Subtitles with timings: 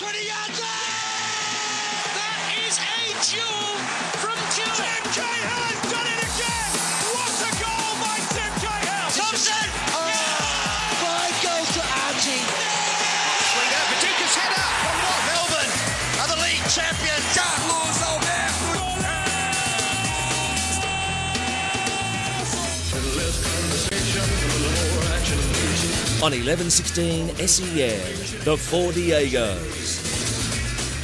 [0.00, 0.88] 20 yards out!
[2.16, 3.76] That is a duel
[4.16, 4.72] from Tim
[5.12, 6.72] Cahill has done it again!
[7.12, 9.12] What a goal by Tim Cahill!
[9.12, 9.60] Thompson.
[9.92, 12.40] Five oh, goals to Archie.
[13.44, 15.20] Swing out, Paducah's header from what?
[15.28, 15.72] Melbourne
[16.16, 17.26] are the league champions.
[17.36, 18.40] Carlos Alberto.
[26.24, 29.79] on 1116 SEN, E the Four Diegos.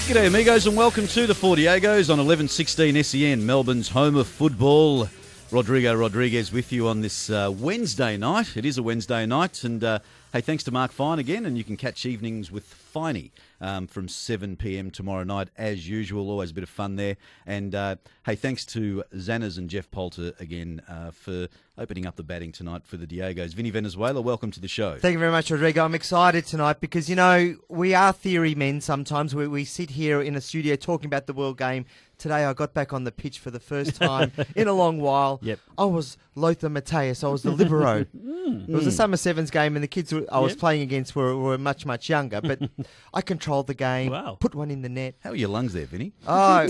[0.06, 5.08] G'day, amigos, and welcome to the Four Diegos on 1116 SEN, Melbourne's home of football.
[5.52, 8.56] Rodrigo Rodriguez with you on this uh, Wednesday night.
[8.56, 10.00] It is a Wednesday night, and uh,
[10.32, 14.08] hey, thanks to Mark Fine again, and you can catch evenings with Finey um, from
[14.08, 14.90] 7 p.m.
[14.90, 16.30] tomorrow night, as usual.
[16.30, 17.16] Always a bit of fun there.
[17.46, 21.46] And uh, hey, thanks to Zanners and Jeff Poulter again uh, for
[21.78, 23.54] opening up the batting tonight for the Diegos.
[23.54, 24.98] Vinny Venezuela, welcome to the show.
[24.98, 25.84] Thank you very much, Rodrigo.
[25.84, 29.34] I'm excited tonight because, you know, we are theory men sometimes.
[29.34, 31.84] We, we sit here in a studio talking about the World Game.
[32.18, 35.38] Today I got back on the pitch for the first time in a long while.
[35.42, 35.58] Yep.
[35.76, 37.22] I was Lothar Matthäus.
[37.22, 38.06] I was the libero.
[38.46, 38.60] Hmm.
[38.68, 40.60] It was a Summer Sevens game and the kids were, I was Yep.
[40.60, 42.40] playing against were, were much, much younger.
[42.40, 42.60] But
[43.14, 44.36] I controlled the game, Wow.
[44.38, 45.16] put one in the net.
[45.24, 46.12] How are your lungs there, Vinny?
[46.28, 46.68] Oh,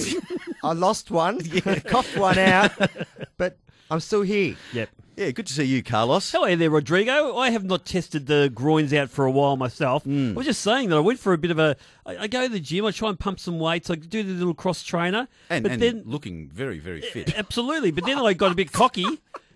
[0.65, 1.39] I lost one,
[1.81, 2.73] coughed one out,
[3.37, 3.59] but
[3.91, 4.57] I'm still here.
[4.73, 4.89] Yep.
[5.17, 6.31] Yeah, good to see you, Carlos.
[6.31, 7.39] Hello there, Rodrigo.
[7.39, 10.05] I have not tested the groins out for a while myself.
[10.05, 10.33] Hmm.
[10.33, 11.75] I was just saying that I went for a bit of a.
[12.05, 12.85] I, I go to the gym.
[12.85, 13.89] I try and pump some weights.
[13.89, 15.27] I do the little cross trainer.
[15.49, 17.35] And, but and then looking very, very fit.
[17.39, 17.93] absolutely.
[17.93, 19.07] But then I got a bit cocky.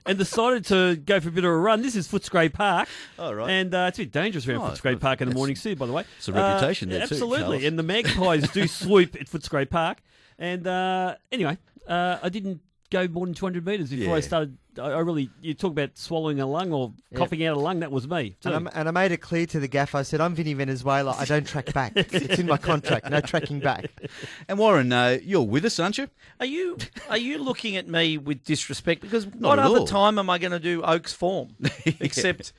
[0.06, 1.82] And decided to go for a bit of a run.
[1.82, 2.88] This is Footscray Park.
[3.18, 3.50] Oh, right.
[3.50, 5.84] And uh, it's a bit dangerous around Oh, Footscray Park in the morning, too, by
[5.84, 6.04] the way.
[6.16, 7.66] it's a reputation Uh, there too, Absolutely.
[7.66, 9.98] And the magpies do swoop at Footscray Park.
[10.38, 14.56] And uh, anyway, uh, I didn't go more than 200 metres before I started.
[14.80, 17.92] I, I really, you talk about swallowing a lung or coughing out a lung, that
[17.92, 18.36] was me.
[18.44, 19.98] And, i and I made it clear to the gaffer.
[19.98, 21.14] I said, I'm Vinny Venezuela.
[21.18, 21.92] I don't track back.
[21.96, 23.08] it's in my contract.
[23.10, 23.86] No tracking back.
[24.48, 26.08] And Warren, uh, you're with us, aren't you?
[26.38, 29.02] Are you are you looking at me with disrespect?
[29.02, 29.86] Because Not what other all.
[29.86, 31.56] time am I going to do Oaks form?
[31.84, 32.52] Except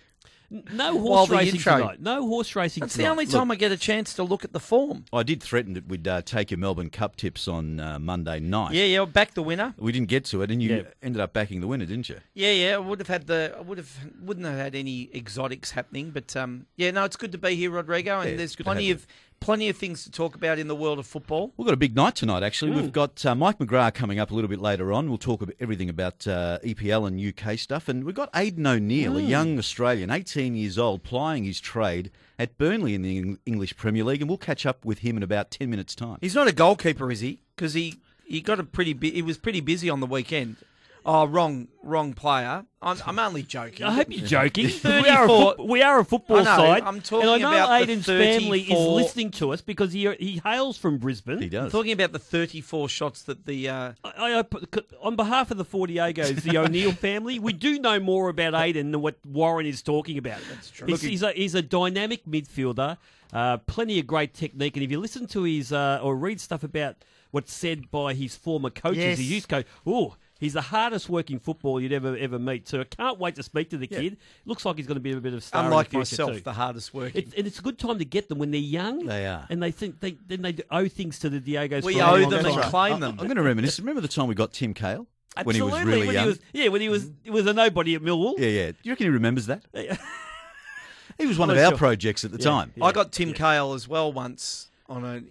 [0.73, 2.01] no horse the racing intro- tonight.
[2.01, 3.05] No horse racing that's tonight.
[3.05, 5.05] the only time I get a chance to look at the form.
[5.13, 8.73] I did threaten that we'd uh, take your Melbourne Cup tips on uh, Monday night.
[8.73, 9.73] Yeah, yeah, back the winner.
[9.77, 10.81] We didn't get to it, and you Yeah.
[11.01, 12.17] ended up backing the winner, didn't you?
[12.33, 13.91] Yeah, yeah, I would have had the I would have
[14.21, 17.71] wouldn't have had any exotics happening, but um, yeah, no, it's good to be here,
[17.71, 19.07] Rodrigo, and Yeah, there's it's good to plenty have of
[19.41, 21.51] plenty of things to talk about in the world of football.
[21.57, 22.71] We've got a big night tonight, actually.
[22.71, 22.77] Hmm.
[22.81, 25.09] We've got uh, Mike McGrath coming up a little bit later on.
[25.09, 27.89] We'll talk about everything about uh, EPL and UK stuff.
[27.89, 29.17] And we've got Aidan O'Neill, Hmm.
[29.17, 32.09] a young Australian, 18 years old, plying his trade
[32.39, 34.21] at Burnley in the English Premier League.
[34.21, 36.17] And we'll catch up with him in about 10 minutes' time.
[36.21, 37.41] He's not a goalkeeper, is he?
[37.55, 40.55] Because he he got a pretty bu- he was pretty busy on the weekend.
[41.03, 42.63] Oh, wrong wrong player.
[42.81, 43.85] I'm, I'm only joking.
[43.87, 44.65] I hope you're joking.
[44.83, 46.83] we, are a foot- we are a football I know, side.
[46.83, 50.11] I'm talking and I know about the Aidan's family is listening to us because he
[50.19, 51.39] he hails from Brisbane.
[51.39, 51.71] He I'm does.
[51.71, 55.65] talking about the 34 shots that the uh, I, I, put- on behalf of the
[55.65, 59.81] Four Diegos, the O'Neill family, we do know more about Aidan than what Warren is
[59.81, 60.39] talking about.
[60.53, 60.87] That's true.
[60.87, 62.97] He's, he's, a, he's a dynamic midfielder,
[63.33, 66.63] uh, plenty of great technique, and if you listen to his uh, or read stuff
[66.63, 66.97] about
[67.31, 69.17] what's said by his former coaches, Yes.
[69.17, 70.15] his youth coach, oh.
[70.41, 72.67] He's the hardest working footballer you'd ever ever meet.
[72.67, 74.17] So I can't wait to speak to the kid.
[74.45, 75.63] Looks like he's going to be a bit of a star.
[75.63, 76.39] in the future myself, too.
[76.41, 77.21] the hardest working.
[77.21, 79.05] It, and it's a good time to get them when they're young.
[79.05, 79.45] They are.
[79.49, 81.83] and they think they then they owe things to the Diegos.
[81.83, 83.11] we owe them and claim I- them.
[83.19, 83.79] I'm going to reminisce.
[83.79, 85.07] Remember the time we got Tim Cahill?
[85.43, 86.23] When he was really when young?
[86.23, 88.33] He was, yeah, when he was he was a nobody at Millwall.
[88.37, 88.71] yeah, yeah.
[88.71, 89.63] Do you reckon he remembers that?
[91.17, 91.77] he was one I'm of our sure.
[91.77, 92.43] projects at the Yeah.
[92.49, 92.73] time.
[92.81, 95.21] I got Tim Cahill as well once on a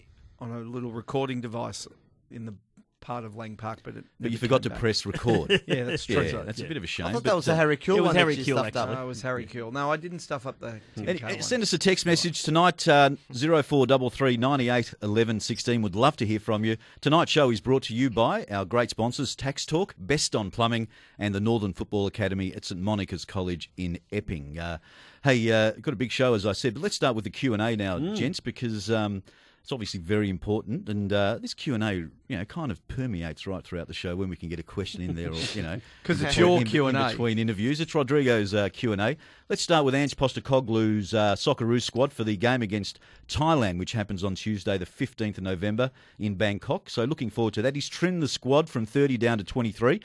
[0.42, 1.86] on a little recording device
[2.30, 2.54] in the
[3.00, 4.78] part of Lang Park, but it But you forgot to back.
[4.78, 5.62] press record.
[5.66, 6.42] Yeah, that's yeah, true.
[6.44, 7.06] that's a bit of a shame.
[7.06, 8.94] I thought that was uh, a Harry Kewell it was Harry that Kuehl, actually.
[8.94, 9.72] No, it was Harry Kewell.
[9.72, 11.42] No, I didn't stuff up the Tim And, Cahill uh, one.
[11.42, 15.82] send us a text message tonight, uh, 0433 98 11 16.
[15.82, 16.76] Would love to hear from you.
[17.00, 20.88] Tonight's show is brought to you by our great sponsors, Tax Talk, Best on Plumbing,
[21.18, 24.58] and the Northern Football Academy at St Monica's College in Epping.
[24.58, 24.78] Uh,
[25.24, 27.76] hey, uh, got a big show, as I said, but let's start with the Q&A
[27.76, 28.90] now, gents, because...
[28.90, 29.22] Um,
[29.62, 33.46] it's obviously very important, and uh, this Q and A, you know, kind of permeates
[33.46, 35.80] right throughout the show when we can get a question in there, or you know,
[36.04, 36.88] 'Cause it's your Q&A.
[36.88, 37.78] in between interviews.
[37.80, 39.16] It's Rodrigo's uh, Q and A.
[39.48, 42.98] Let's start with Ange Postecoglou's uh, Socceroos squad for the game against
[43.28, 46.88] Thailand, which happens on Tuesday, the fifteenth of November in Bangkok.
[46.90, 47.74] So looking forward to that.
[47.74, 50.00] He's trimmed the squad from thirty down to twenty-three.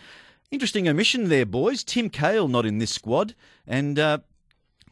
[0.52, 1.84] Interesting omission there, boys.
[1.84, 3.34] Tim Cahill not in this squad,
[3.66, 4.20] and uh,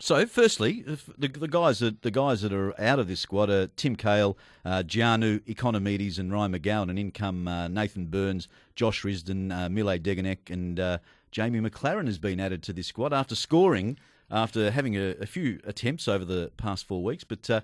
[0.03, 3.67] so, firstly, the, the guys that the guys that are out of this squad are
[3.67, 9.03] Tim Cahill, uh, Gianu Ikonomidis, and Ryan McGowan, and in come uh, Nathan Burns, Josh
[9.03, 10.97] Risdon, uh, Milos Degenek, and uh,
[11.31, 13.97] Jamie Maclaren has been added to this squad after scoring
[14.29, 17.23] after having a, a few attempts over the past four weeks.
[17.23, 17.63] But uh, what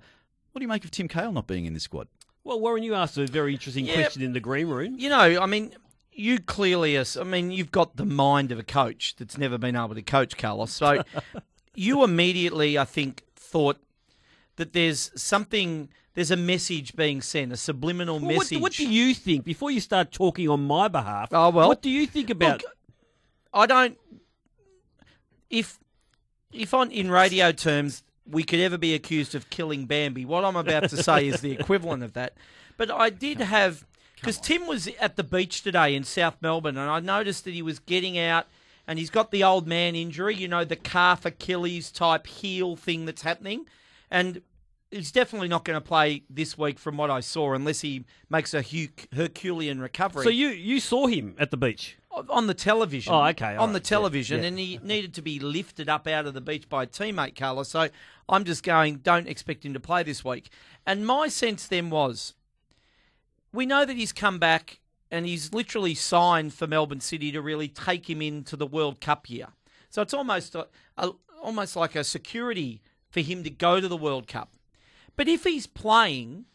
[0.53, 2.07] What do you make of Tim Cahill not being in this squad?
[2.45, 3.95] Well, Warren, you asked a very interesting Yeah.
[3.95, 4.95] question in the green room.
[4.97, 5.73] You know, I mean,
[6.13, 7.05] you clearly are.
[7.19, 10.37] I mean, you've got the mind of a coach that's never been able to coach,
[10.37, 10.71] Carlos.
[10.71, 11.03] So
[11.79, 13.77] you immediately, I think, thought
[14.57, 18.61] that there's something, there's a message being sent, a subliminal Well, what, message.
[18.61, 21.29] what do you think before you start talking on my behalf?
[21.31, 22.61] Oh, well, what do you think about?
[22.63, 22.71] Look,
[23.53, 23.97] I don't.
[25.49, 25.79] If
[26.51, 30.55] if on in radio terms we could ever be accused of killing Bambi, what I'm
[30.55, 32.33] about to say is the equivalent of that.
[32.77, 33.85] But I did have
[34.15, 37.61] because Tim was at the beach today in South Melbourne, and I noticed that he
[37.61, 38.47] was getting out,
[38.89, 43.05] and he's got the old man injury, you know, the calf Achilles type heel thing
[43.05, 43.65] that's happening,
[44.11, 44.41] and.
[44.91, 48.55] He's definitely not going to play this week, from what I saw, unless he makes
[48.55, 48.63] a
[49.13, 51.99] Herculean recovery so you you saw him at the beach.
[52.11, 53.13] on the television.
[53.13, 54.47] Oh, okay, On the right, yeah, television, yeah.
[54.47, 57.69] and he needed to be lifted up out of the beach by a teammate, Carlos.
[57.69, 57.89] So
[58.27, 60.49] I'm just going, don't expect him to play this week.
[60.85, 62.33] And my sense then was,
[63.53, 64.78] we know that he's come back
[65.11, 69.29] and he's literally signed for Melbourne City to really take him into the World Cup
[69.29, 69.47] year.
[69.89, 70.67] So it's almost a,
[70.97, 71.11] a,
[71.41, 74.53] almost like a security for him to go to the World Cup.
[75.15, 76.45] But if he's playing,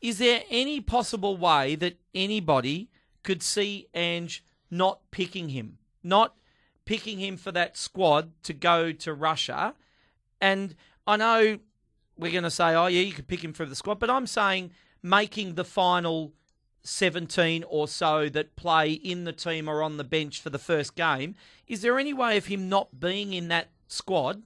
[0.00, 2.90] is there any possible way that anybody
[3.22, 6.34] could see Ange not picking him, not
[6.84, 9.74] picking him for that squad to go to Russia?
[10.40, 10.74] And
[11.06, 11.58] I know
[12.16, 14.26] we're going to say, oh, yeah, you could pick him for the squad, but I'm
[14.26, 14.72] saying
[15.02, 16.32] making the final
[16.88, 20.94] 17 or so that play in the team or on the bench for the first
[20.94, 21.34] game.
[21.66, 24.42] Is there any way of him not being in that squad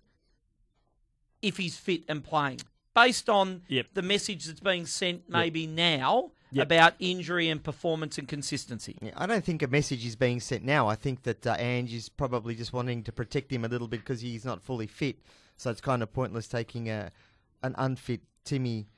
[1.41, 2.61] if he's fit and playing?
[2.95, 3.87] Based on Yep.
[3.95, 6.67] the message that's being sent maybe now Yep.
[6.67, 8.99] about injury and performance and consistency.
[9.01, 10.87] Yeah, I don't think a message is being sent now.
[10.89, 14.01] I think that uh, Ange is probably just wanting to protect him a little bit
[14.01, 15.17] because he's not fully fit.
[15.57, 17.11] So it's kind of pointless taking a
[17.63, 18.89] an unfit Timmy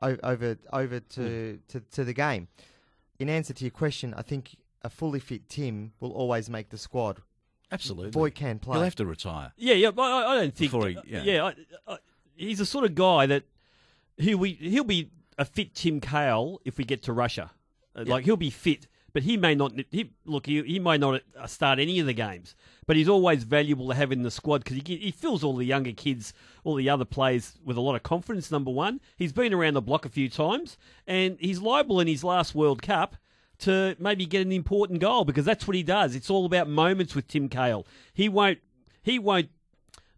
[0.00, 2.48] over over to, to to the game.
[3.22, 6.76] In answer to your question, I think a fully fit Tim will always make the
[6.78, 7.18] squad.
[7.70, 8.10] Absolutely.
[8.10, 8.74] Boy can play.
[8.76, 9.52] He'll have to retire.
[9.56, 9.92] Yeah, yeah.
[9.92, 10.72] but I, I don't think.
[10.72, 11.44] Before he- uh, yeah.
[11.44, 11.54] I,
[11.92, 11.98] I,
[12.34, 13.44] he's the sort of guy that
[14.16, 17.52] he'll be he'll be a fit Tim Cahill if we get to Russia.
[17.94, 19.72] Uh, Like he'll be fit, but he may not.
[19.90, 22.54] He look, he, he may not start any of the games,
[22.86, 25.64] but he's always valuable to have in the squad because he he fills all the
[25.64, 26.32] younger kids,
[26.64, 28.50] all the other players with a lot of confidence.
[28.50, 30.76] Number one, he's been around the block a few times,
[31.06, 33.16] and he's liable in his last World Cup
[33.60, 36.14] to maybe get an important goal because that's what he does.
[36.14, 37.86] It's all about moments with Tim Cahill.
[38.12, 38.58] He won't
[39.02, 39.50] he won't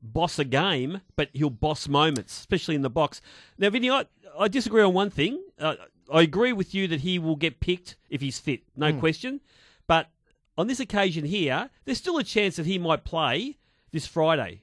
[0.02, 3.20] boss a game, but he'll boss moments, especially in the box.
[3.58, 4.04] Now, Vinny, I,
[4.38, 5.42] I disagree on one thing.
[5.58, 5.76] Uh,
[6.12, 9.40] I agree with you that he will get picked if he's fit, no question.
[9.86, 10.10] But
[10.56, 13.56] on this occasion here, there's still a chance that he might play
[13.92, 14.62] this Friday.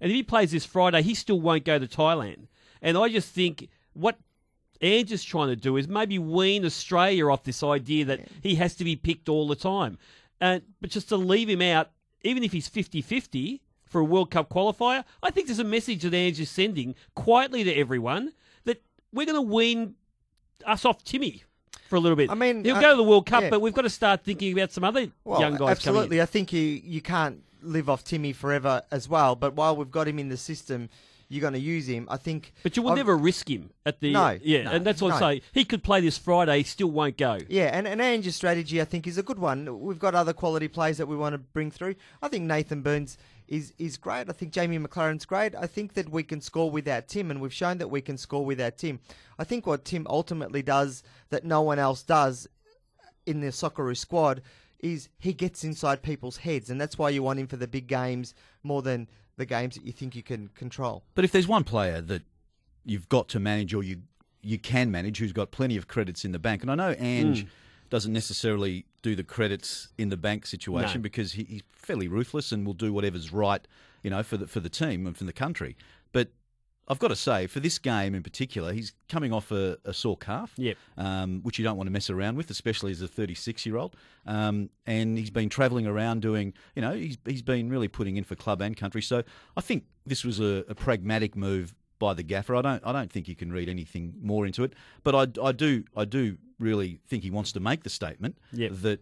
[0.00, 2.48] And if he plays this Friday, he still won't go to Thailand.
[2.80, 4.18] And I just think what
[4.80, 8.74] Ange is trying to do is maybe wean Australia off this idea that he has
[8.76, 9.98] to be picked all the time.
[10.40, 11.90] Uh, but just to leave him out,
[12.22, 16.02] even if he's 50 50 for a World Cup qualifier, I think there's a message
[16.02, 18.32] that Ange is sending quietly to everyone
[18.64, 18.82] that
[19.12, 19.94] we're going to wean
[20.66, 21.42] us off Timmy
[21.88, 22.30] for a little bit.
[22.30, 23.50] I mean, he'll uh, go to the World Cup, yeah.
[23.50, 26.06] but we've got to start thinking about some other Well, young guys absolutely.
[26.08, 26.22] coming in.
[26.22, 29.36] I think you you can't live off Timmy forever as well.
[29.36, 30.88] But while we've got him in the system,
[31.28, 32.06] you're going to use him.
[32.10, 32.52] I think.
[32.62, 35.12] But you will I've- never risk him at the No, yeah, no, and that's what
[35.14, 35.26] I no.
[35.38, 35.42] say.
[35.52, 37.38] He could play this Friday, he still won't go.
[37.48, 39.80] Yeah, and, and Ange's strategy, I think, is a good one.
[39.80, 41.94] We've got other quality players that we want to bring through.
[42.20, 43.16] I think Nathan Burns
[43.48, 44.28] is, is great.
[44.28, 45.54] I think Jamie Maclaren's great.
[45.54, 48.44] I think that we can score without Tim, and we've shown that we can score
[48.44, 49.00] without Tim.
[49.38, 52.48] I think what Tim ultimately does that no one else does
[53.26, 54.42] in the Socceroo squad
[54.80, 57.86] is he gets inside people's heads, and that's why you want him for the big
[57.86, 61.04] games more than the games that you think you can control.
[61.14, 62.22] But if there's one player that
[62.84, 64.02] you've got to manage or you
[64.44, 67.42] you can manage who's got plenty of credits in the bank, and I know Ange
[67.42, 67.48] hmm.
[67.92, 71.02] Doesn't necessarily do the credits in the bank situation No.
[71.02, 73.68] because he, he's fairly ruthless and will do whatever's right,
[74.02, 75.76] you know, for the for the team and for the country.
[76.10, 76.28] But
[76.88, 80.16] I've got to say, for this game in particular, he's coming off a, a sore
[80.16, 80.76] calf, Yep.
[80.96, 83.94] um, which you don't want to mess around with, especially as a 36 year old.
[84.26, 88.24] Um, and he's been travelling around doing, you know, he's, he's been really putting in
[88.24, 89.02] for club and country.
[89.02, 89.22] So
[89.56, 92.56] I think this was a, a pragmatic move by the gaffer.
[92.56, 94.72] I don't I don't think you can read anything more into it.
[95.04, 98.72] But I, I do I do really think he wants to make the statement Yep.
[98.82, 99.00] that.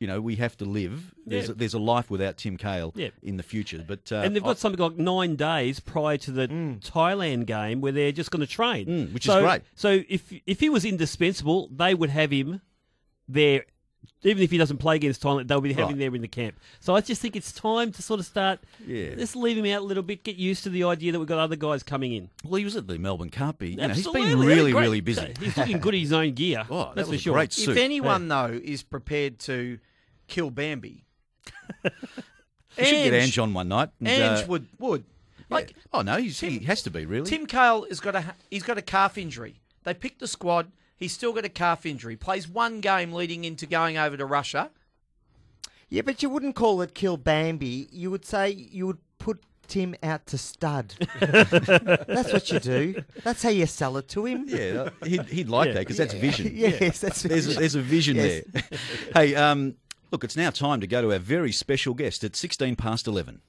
[0.00, 1.12] You know, we have to live.
[1.26, 1.50] There's, Yeah.
[1.50, 3.84] a, there's a life without Tim Cahill in the future.
[3.84, 7.80] But uh, and they've I- got something like nine days prior to the Thailand game
[7.80, 9.62] where they're just going to train, Mm, which is so, great.
[9.74, 12.60] So if if he was indispensable, they would have him
[13.26, 13.64] there
[14.22, 15.98] even if he doesn't play against Thailand, they'll be having Right.
[15.98, 16.58] there in the camp.
[16.80, 18.60] So I just think it's time to sort of start.
[18.86, 19.14] Yeah.
[19.16, 20.24] Let's leave him out a little bit.
[20.24, 22.28] Get used to the idea that we've got other guys coming in.
[22.44, 23.62] Well, he was at the Melbourne Cup.
[23.62, 24.20] He, you know, he's Absolutely.
[24.22, 25.34] been He had a really, great- really busy.
[25.40, 26.64] He's looking good in his own gear.
[26.70, 27.34] Oh, that that's was for a sure.
[27.34, 27.78] great If suit.
[27.78, 29.78] anyone though is prepared to
[30.26, 31.04] kill Bambi,
[31.84, 31.90] We
[32.84, 33.90] should get Ange- Ange on one night.
[34.00, 35.04] and, Ange uh, would would
[35.50, 35.82] like yeah.
[35.92, 37.28] oh no, he's, he has to be really.
[37.28, 39.60] Tim Cahill has got a he's got a calf injury.
[39.84, 40.70] They picked the squad.
[40.98, 42.16] He's still got a calf injury.
[42.16, 44.70] Plays one game leading into going over to Russia.
[45.88, 47.88] Yeah, but you wouldn't call it kill Bambi.
[47.90, 50.94] You would say you would put Tim out to stud.
[51.20, 53.02] that's what you do.
[53.22, 54.44] That's how you sell it to him.
[54.48, 56.50] yeah, he'd, he'd like that because that's vision.
[56.54, 58.44] Yes, that's There's a, there's a vision Yes.
[58.52, 58.62] there.
[59.14, 59.76] hey, um,
[60.10, 63.40] look, it's now time to go to our very special guest at 16 past 11.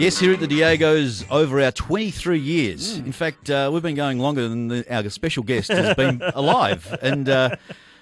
[0.00, 2.96] Yes, here at the Diego's over our 23 years.
[2.96, 6.96] In fact, uh, we've been going longer than the, our special guest has been alive.
[7.02, 7.56] And uh,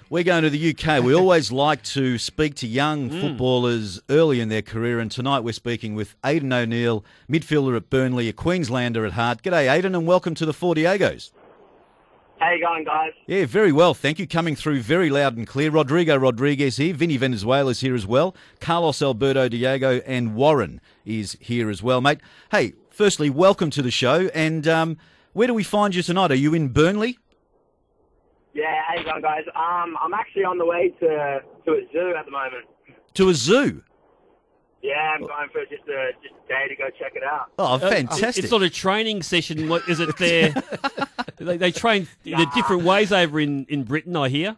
[0.09, 1.03] we're going to the UK.
[1.03, 5.01] We always like to speak to young footballers early in their career.
[5.01, 9.43] And tonight we're speaking with Aidan O'Neill, midfielder at Burnley, a Queenslander at heart.
[9.43, 11.31] G'day, Aidan, and welcome to the Four Diegos.
[12.39, 13.11] How you going, guys?
[13.27, 14.25] Yeah, very well, thank you.
[14.25, 15.69] Coming through very loud and clear.
[15.71, 18.33] Rodrigo Rodriguez here, Vinny Venezuela's here as well.
[18.61, 22.19] Carlos Alberto Diego and Warren is here as well, mate.
[22.49, 24.29] Hey, firstly, welcome to the show.
[24.33, 24.97] And um,
[25.33, 26.31] where do we find you tonight?
[26.31, 27.19] Are you in Burnley?
[28.53, 29.43] Yeah, how you going, guys?
[29.53, 32.65] Um, I'm actually on the way to to a zoo at the moment.
[33.15, 33.83] To a zoo?
[34.81, 37.51] Yeah, I'm going for just a just a day to go check it out.
[37.59, 38.45] Oh, fantastic.
[38.45, 39.67] It's not a training session.
[39.67, 40.53] What is it there?
[41.39, 44.57] they, they train in a different ways over in, in Britain, I hear.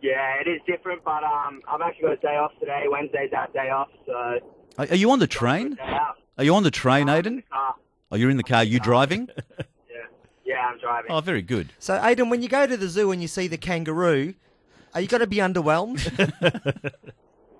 [0.00, 2.84] Yeah, it is different, but um, I've actually got a day off today.
[2.88, 4.12] Wednesday's our day off, so
[4.78, 5.76] Are are you on the train?
[6.38, 7.42] Are you on the train, Aidan?
[7.50, 7.74] Ah,
[8.10, 8.62] Oh, you're in the car.
[8.64, 9.28] You driving?
[9.58, 9.96] yeah,
[10.44, 11.10] yeah, I'm driving.
[11.10, 11.72] Oh, very good.
[11.78, 14.34] So, Aidan, when you go to the zoo and you see the kangaroo,
[14.94, 16.00] are you going to be underwhelmed?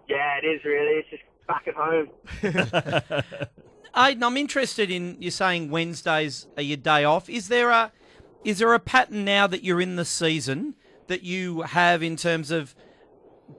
[0.08, 1.00] Yeah, it is really.
[1.00, 2.08] It's just back at home.
[3.96, 7.28] Aidan, I'm interested in you saying Wednesdays are your day off.
[7.28, 7.92] Is there a
[8.44, 10.74] is there a pattern now that you're in the season
[11.08, 12.74] that you have in terms of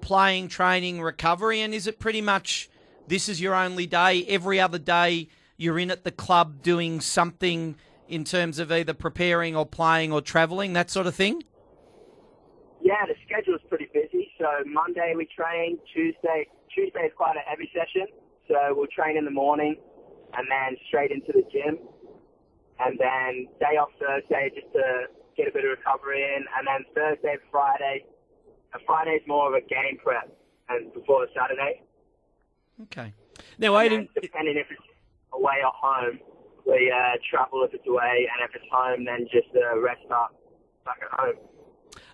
[0.01, 2.69] playing, training, recovery, and is it pretty much
[3.07, 4.25] this is your only day?
[4.25, 7.75] Every other day you're in at the club doing something
[8.07, 11.43] in terms of either preparing or playing or travelling, that sort of thing?
[12.81, 14.31] Yeah, the schedule is pretty busy.
[14.37, 15.77] So Monday we train.
[15.93, 18.07] Tuesday Tuesday is quite a heavy session.
[18.47, 19.75] So we'll train in the morning
[20.37, 21.79] and then straight into the gym.
[22.79, 26.45] And then day off Thursday just to get a bit of recovery in.
[26.57, 28.05] And then Thursday, Friday.
[28.73, 30.29] And Friday's more of a game prep
[30.69, 31.81] and before the Saturday.
[32.83, 33.13] Okay.
[33.57, 34.81] Now, And Aidan, depending if it's
[35.33, 36.19] away or home,
[36.65, 40.35] we uh, travel if it's away, and if it's home, then just uh, rest up
[40.85, 41.35] back at home.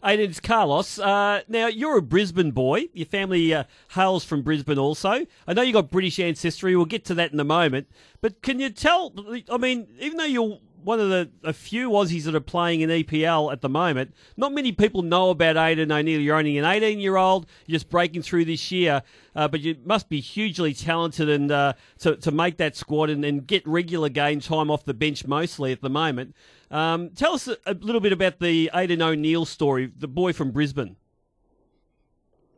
[0.06, 1.00] Aidan, it's Carlos.
[1.00, 2.90] Uh, now, you're a Brisbane boy.
[2.94, 5.26] Your family uh, hails from Brisbane also.
[5.48, 6.76] I know you got British ancestry.
[6.76, 7.88] We'll get to that in a moment.
[8.22, 9.16] But can you tell?
[9.50, 12.92] I mean, even though you're one of the a few Aussies that are playing in
[12.92, 16.22] EPL at the moment, not many people know about Aidan O'Neill.
[16.22, 17.48] You're only an 18 year old.
[17.66, 19.02] You're just breaking through this year.
[19.36, 23.26] Uh, but you must be hugely talented and uh, to, to make that squad and,
[23.26, 26.36] and get regular game time off the bench mostly at the moment.
[26.72, 30.52] Um, tell us a, a little bit about the Aidan O'Neill story, the boy from
[30.52, 30.96] Brisbane.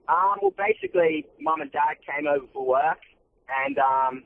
[0.08, 3.00] Um, well, basically, mum and dad came over for work,
[3.66, 4.24] and um,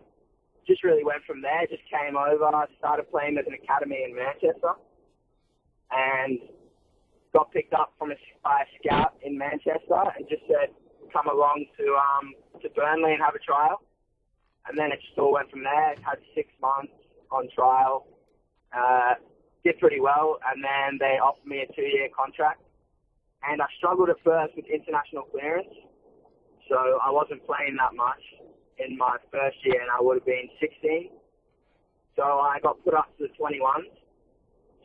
[0.67, 1.65] just really went from there.
[1.67, 4.73] Just came over, started playing at an academy in Manchester,
[5.91, 6.39] and
[7.33, 10.69] got picked up from a, by a scout in Manchester, and just said,
[11.11, 13.81] "Come along to um, to Burnley and have a trial."
[14.67, 15.95] And then it just all went from there.
[16.05, 16.93] Had six months
[17.31, 18.05] on trial,
[18.77, 19.15] uh,
[19.63, 22.61] did pretty well, and then they offered me a two-year contract
[23.43, 25.73] and I struggled at first with international clearance,
[26.69, 28.21] so I wasn't playing that much
[28.77, 31.09] in my first year, and I would have been 16.
[32.15, 33.89] So I got put up to the 21s,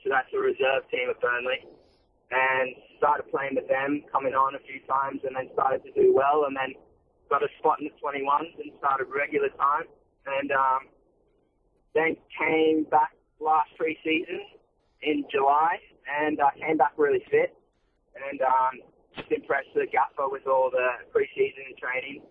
[0.00, 1.60] so that's a reserve team at Burnley,
[2.30, 6.14] and started playing with them, coming on a few times, and then started to do
[6.14, 6.72] well, and then
[7.28, 9.84] got a spot in the 21s and started regular time,
[10.40, 10.88] and um,
[11.94, 14.55] then came back last pre-season
[15.02, 15.78] in July,
[16.20, 17.54] and I came back really fit
[18.16, 18.80] and um,
[19.16, 22.22] just impressed the gaffer with all the preseason training,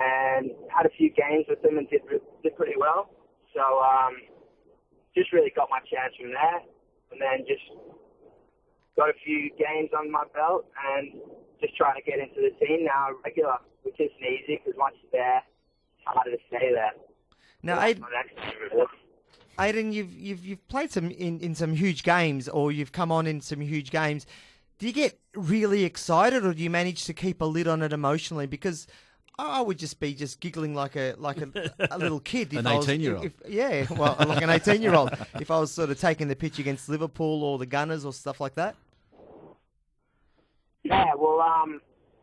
[0.00, 2.02] and had a few games with them and did
[2.42, 3.10] did pretty well.
[3.54, 4.16] So um,
[5.14, 6.60] just really got my chance from there,
[7.12, 7.64] and then just
[8.96, 11.12] got a few games on my belt, and
[11.60, 15.20] just trying to get into the team now regular, which isn't easy because once you're
[15.22, 15.42] there,
[15.98, 16.92] it's harder to stay there.
[17.62, 17.80] now,
[18.70, 18.86] So
[19.60, 23.26] Aidan, you've you've you've played some in, in some huge games, or you've come on
[23.26, 24.26] in some huge games.
[24.78, 27.92] Do you get really excited, or do you manage to keep a lid on it
[27.92, 28.46] emotionally?
[28.46, 28.86] Because
[29.36, 32.52] I would just be just giggling like a like a, a little kid.
[32.52, 33.24] If An I was- 18-year-old.
[33.24, 35.10] if- Yeah, well, like an eighteen-year-old.
[35.40, 38.40] if I was sort of taking the pitch against Liverpool or the Gunners or stuff
[38.40, 38.76] like that.
[40.84, 41.80] Yeah, well, um,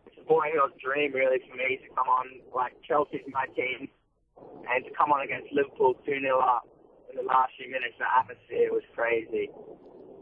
[0.08, 2.26] it's a boyhood dream really for me to come on
[2.56, 3.90] like Chelsea's my team,
[4.38, 6.68] and to come on against Liverpool two 0 up
[7.16, 7.96] in the last few minutes.
[7.98, 9.50] The atmosphere was crazy,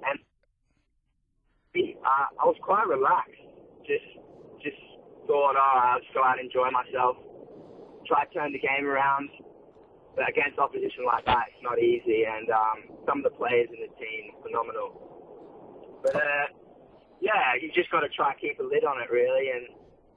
[0.05, 0.19] and
[2.05, 3.41] uh, I was quite relaxed.
[3.81, 4.05] Just,
[4.61, 4.77] just
[5.25, 7.17] thought, oh, I'll just go out and enjoy myself.
[8.05, 9.29] Try to turn the game around.
[10.15, 12.77] But against opposition like that, it's not easy, and um,
[13.09, 14.93] some of the players in the team phenomenal.
[16.03, 16.45] But uh,
[17.19, 19.65] yeah, you just got to try and keep a lid on it, really, and,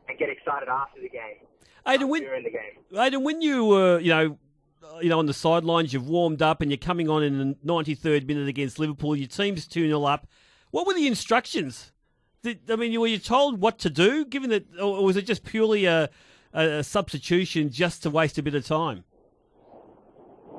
[0.08, 1.40] and get excited after the game.
[1.88, 2.76] Aidan, when, During the game.
[2.98, 4.38] Aidan, when you were, you know,
[5.00, 8.26] you know, on the sidelines, you've warmed up and you're coming on in the 93rd
[8.26, 9.16] minute against Liverpool.
[9.16, 10.26] Your team's 2 0 up.
[10.70, 11.92] What were the instructions?
[12.42, 15.44] Did, I mean, were you told what to do, given that, or was it just
[15.44, 16.10] purely a,
[16.52, 19.04] a, a substitution just to waste a bit of time?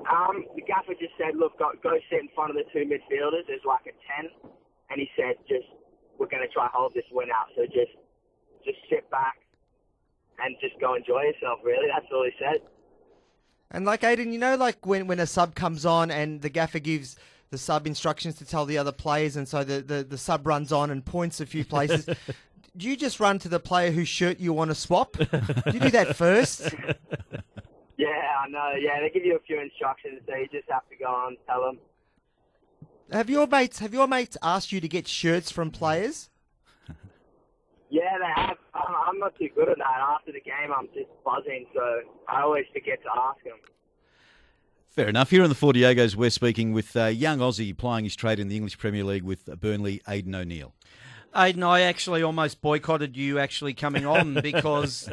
[0.10, 3.44] Um, the gaffer just said, look, go, go sit in front of the two midfielders.
[3.48, 4.32] There's like a 10.
[4.90, 5.68] And he said, just,
[6.18, 7.48] we're going to try hold this win out.
[7.56, 7.92] So just,
[8.64, 9.36] just sit back
[10.40, 11.88] and just go enjoy yourself, really.
[11.92, 12.64] That's all he said.
[13.72, 16.80] And like Aidan, you know, like when, when a sub comes on and the gaffer
[16.80, 17.18] gives
[17.50, 20.72] the sub instructions to tell the other players, and so the, the, the sub runs
[20.72, 22.06] on and points a few places.
[22.78, 25.18] do you just run to the player whose shirt you want to swap?
[25.18, 26.74] do you do that first?
[27.98, 28.10] Yeah,
[28.46, 28.74] I know.
[28.80, 31.38] Yeah, they give you a few instructions, so you just have to go on, and
[31.48, 31.80] tell them.
[33.12, 36.30] Have your mates have your mates asked you to get shirts from players?
[37.90, 38.58] Yeah, they have.
[38.74, 40.00] I'm, I'm not too good at that.
[40.16, 43.58] After the game, I'm just buzzing, so I always forget to ask them.
[44.88, 45.30] Fair enough.
[45.30, 48.48] Here on the Four Diegos, we're speaking with a young Aussie plying his trade in
[48.48, 50.74] the English Premier League with Burnley, Aidan O'Neill.
[51.36, 55.08] Aidan, I actually almost boycotted you actually coming on because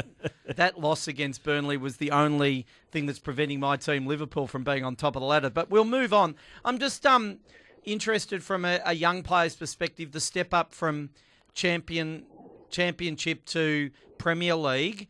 [0.46, 4.84] that loss against Burnley was the only thing that's preventing my team Liverpool from being
[4.84, 5.50] on top of the ladder.
[5.50, 6.34] But we'll move on.
[6.64, 7.40] I'm just um
[7.84, 11.10] interested from a, a young player's perspective, the step up from
[11.52, 12.24] champion
[12.74, 15.08] championship to Premier League.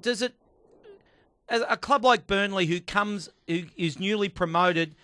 [0.00, 0.34] Does it
[1.48, 4.94] as a club like Burnley who comes who is newly promoted,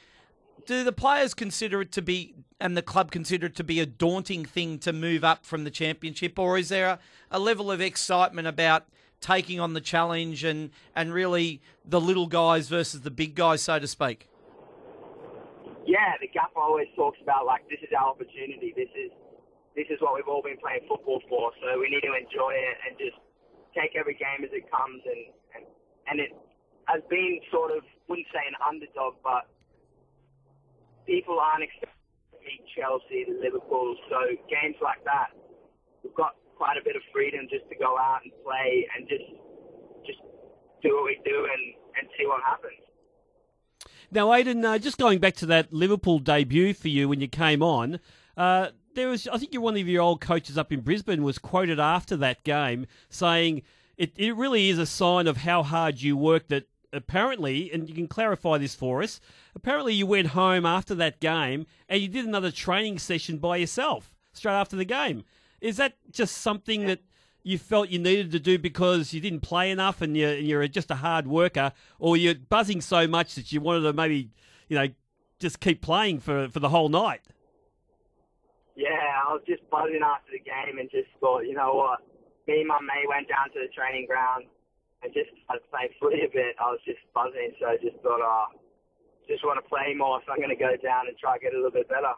[0.66, 3.86] do the players consider it to be and the club consider it to be a
[3.86, 6.98] daunting thing to move up from the championship or is there a,
[7.30, 8.86] a level of excitement about
[9.20, 13.78] taking on the challenge and, and really the little guys versus the big guys so
[13.78, 14.28] to speak
[15.86, 18.74] Yeah, the gaffer always talks about like this is our opportunity.
[18.76, 19.10] This is
[19.78, 21.54] this is what we've all been playing football for.
[21.62, 23.14] So we need to enjoy it and just
[23.78, 24.98] take every game as it comes.
[25.06, 25.22] And
[25.54, 25.62] and,
[26.10, 26.34] and it
[26.90, 29.46] has been sort of wouldn't say an underdog, but
[31.06, 33.94] people aren't expecting Chelsea, Liverpool.
[34.10, 34.18] So
[34.50, 35.30] games like that,
[36.02, 39.30] we've got quite a bit of freedom just to go out and play and just
[40.02, 40.18] just
[40.82, 41.62] do what we do and
[41.94, 42.82] and see what happens.
[44.10, 47.62] Now, Aidan, uh, just going back to that Liverpool debut for you when you came
[47.62, 48.00] on,
[48.38, 51.78] uh, there was, I think, one of your old coaches up in Brisbane was quoted
[51.78, 53.62] after that game saying
[53.96, 56.48] it, it really is a sign of how hard you work.
[56.48, 59.20] That apparently, and you can clarify this for us.
[59.54, 64.14] Apparently, you went home after that game and you did another training session by yourself
[64.32, 65.24] straight after the game.
[65.60, 67.00] Is that just something that
[67.42, 70.66] you felt you needed to do because you didn't play enough and you're, and you're
[70.68, 74.30] just a hard worker, or you're buzzing so much that you wanted to maybe,
[74.68, 74.88] you know,
[75.38, 77.20] just keep playing for, for the whole night?
[78.78, 81.98] Yeah, I was just buzzing after the game and just thought, you know what?
[82.46, 84.46] Me and my mate went down to the training ground
[85.02, 86.54] and just started playing footy a bit.
[86.62, 88.46] I was just buzzing, so I just thought, oh,
[89.26, 91.54] just want to play more, so I'm going to go down and try to get
[91.54, 92.14] a little bit better.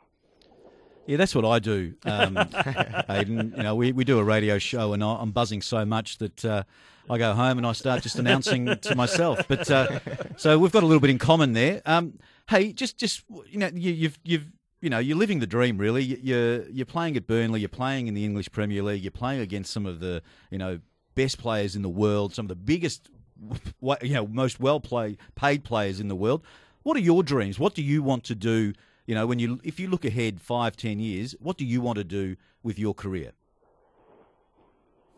[1.06, 2.36] Yeah, that's what I do, um,
[3.08, 3.54] Aidan.
[3.56, 6.44] You know, we, we do a radio show, and I, I'm buzzing so much that
[6.44, 6.62] uh,
[7.08, 9.48] I go home and I start just announcing to myself.
[9.48, 9.98] But uh,
[10.36, 11.80] so we've got a little bit in common there.
[11.86, 12.18] Um,
[12.50, 14.46] hey, just just you know, you, you've you've
[14.80, 15.78] you know, you're living the dream.
[15.78, 17.60] Really, you're you're playing at Burnley.
[17.60, 19.02] You're playing in the English Premier League.
[19.02, 20.80] You're playing against some of the you know
[21.14, 23.10] best players in the world, some of the biggest,
[24.02, 26.42] you know, most well play, paid players in the world.
[26.82, 27.58] What are your dreams?
[27.58, 28.72] What do you want to do?
[29.06, 31.98] You know, when you if you look ahead five, ten years, what do you want
[31.98, 33.32] to do with your career?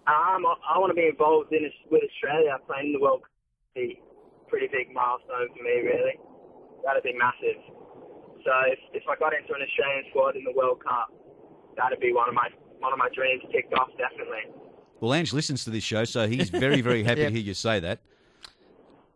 [0.07, 3.31] Um, I, I want to be involved in with Australia playing in the World Cup.
[4.49, 6.19] Pretty big milestone for me, really.
[6.85, 7.63] That'd be massive.
[8.45, 11.13] So if, if I got into an Australian squad in the World Cup,
[11.77, 12.49] that'd be one of my
[12.81, 14.51] one of my dreams ticked off definitely.
[15.01, 17.29] Well, Ange listens to this show, so he's very, very happy Yep.
[17.29, 18.01] to hear you say that.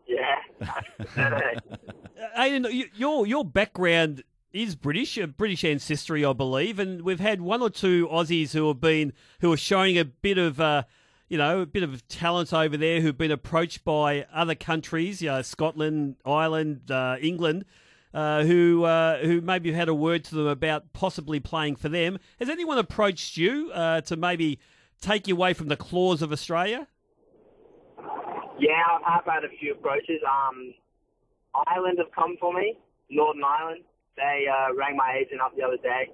[0.07, 0.37] Yeah.
[2.37, 7.41] Aidan, y- your your background is British, a British ancestry, I believe, and we've had
[7.41, 10.61] one or two Aussies who have been who are showing a bit of.
[10.61, 10.85] Uh,
[11.29, 15.29] you know, a bit of talent over there who've been approached by other countries, you
[15.29, 17.65] know, Scotland, Ireland, uh, England,
[18.17, 22.19] uh, who uh, who maybe had a word to them about possibly playing for them.
[22.41, 24.59] Has anyone approached you uh, to maybe
[25.03, 26.89] take you away from the claws of Australia?
[28.59, 28.73] Yeah,
[29.07, 30.23] I've had a few approaches.
[30.27, 30.73] Um,
[31.67, 32.79] Ireland have come for me,
[33.11, 33.85] Northern Ireland.
[34.17, 36.09] They uh, rang my agent up the other day.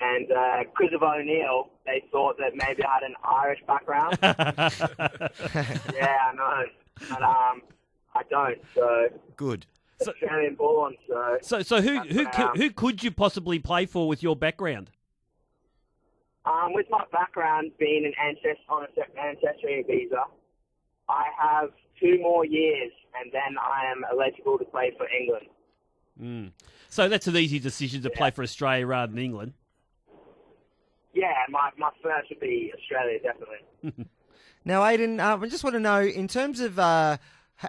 [0.00, 4.18] And because of O'Neill, they thought that maybe I had an Irish background.
[5.94, 6.64] yeah, I know.
[7.08, 7.62] But um,
[8.12, 8.58] I don't.
[8.74, 9.66] So Good.
[10.00, 10.94] Australian born.
[11.08, 12.56] So So, so who who what I cou- am.
[12.56, 14.90] who could you possibly play for with your background?
[16.44, 18.88] um, with my background being an ancest- on an
[19.20, 20.22] ancestry visa,
[21.08, 25.46] I have two more years, and then I am eligible to play for England.
[26.22, 26.52] Mm.
[26.88, 29.54] So that's an easy decision to play for Australia rather than England.
[31.14, 34.06] Yeah, my my first would be Australia, definitely.
[34.64, 37.18] Now, Aidan, uh, I just want to know, in terms of uh,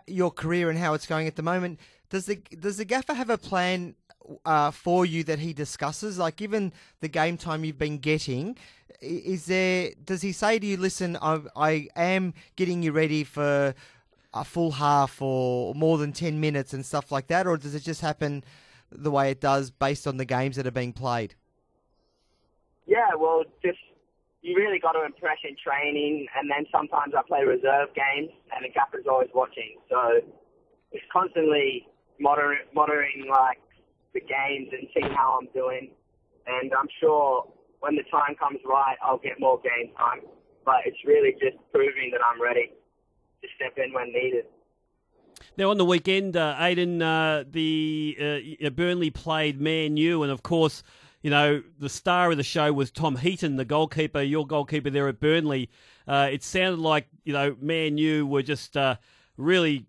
[0.08, 3.30] your career and how it's going at the moment, does the does the gaffer have
[3.30, 3.96] a plan
[4.46, 6.18] uh, for you that he discusses?
[6.18, 8.58] Like, given the game time you've been getting,
[9.02, 9.92] is there?
[10.04, 13.74] Does he say to you, "Listen, I, I am getting you ready for
[14.34, 17.84] a full half or more than ten minutes and stuff like that," or does it
[17.84, 18.44] just happen
[18.92, 21.36] the way it does based on the games that are being played?
[22.86, 23.80] Yeah, well, just
[24.42, 28.64] you really got to impress in training, and then sometimes I play reserve games, and
[28.64, 29.76] the captain's always watching.
[29.90, 30.22] So
[30.92, 31.86] it's constantly
[32.20, 33.60] monitoring, monitoring like
[34.14, 35.92] the games and seeing how I'm doing.
[36.48, 37.48] And I'm sure
[37.80, 40.22] when the time comes right, I'll get more game time.
[40.66, 42.72] But it's really just proving that I'm ready
[43.42, 44.46] to step in when needed.
[45.58, 50.44] Now on the weekend, uh, Aidan, uh, the uh, Burnley played Man U, and of
[50.44, 50.84] course,
[51.22, 55.08] you know the star of the show was Tom Heaton, the goalkeeper, your goalkeeper there
[55.08, 55.70] at Burnley.
[56.08, 58.96] Uh, it sounded like you know Man U were just uh,
[59.38, 59.86] really,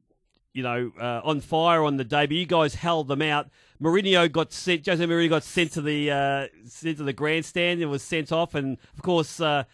[0.52, 3.48] you know, uh, on fire on the day, but you guys held them out.
[3.80, 4.86] Mourinho got sent.
[4.86, 8.54] Jose Mourinho got sent to the uh, sent to the grandstand and was sent off,
[8.54, 9.40] and of course.
[9.40, 9.64] Uh,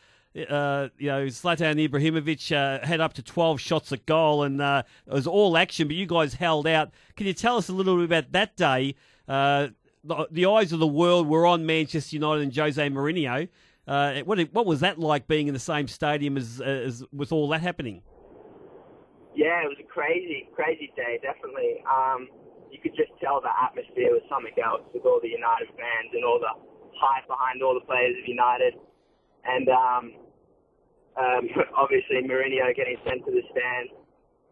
[0.51, 4.83] uh, you know, Zlatan Ibrahimovic uh, had up to 12 shots at goal and uh,
[5.07, 6.91] it was all action, but you guys held out.
[7.15, 8.97] Can you tell us a little bit about that day?
[9.29, 9.73] The,
[10.33, 13.49] the eyes of the world were on Manchester United and Jose Mourinho.
[14.27, 17.61] What, what was that like being in the same stadium as, as with all that
[17.61, 18.03] happening?
[19.35, 21.83] Yeah, it was a crazy, crazy day, definitely.
[21.87, 22.29] Um,
[22.71, 26.25] you could just tell the atmosphere was something else with all the United fans and
[26.25, 26.55] all the
[26.95, 28.75] hype behind all the players of United.
[29.45, 30.05] And um,
[31.19, 31.43] um,
[31.77, 33.91] obviously, Mourinho getting sent to the stand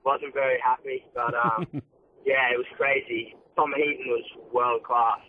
[0.05, 1.07] wasn't very happy.
[1.15, 1.67] But um,
[2.27, 3.35] yeah, it was crazy.
[3.57, 5.21] Tom Heaton was world class.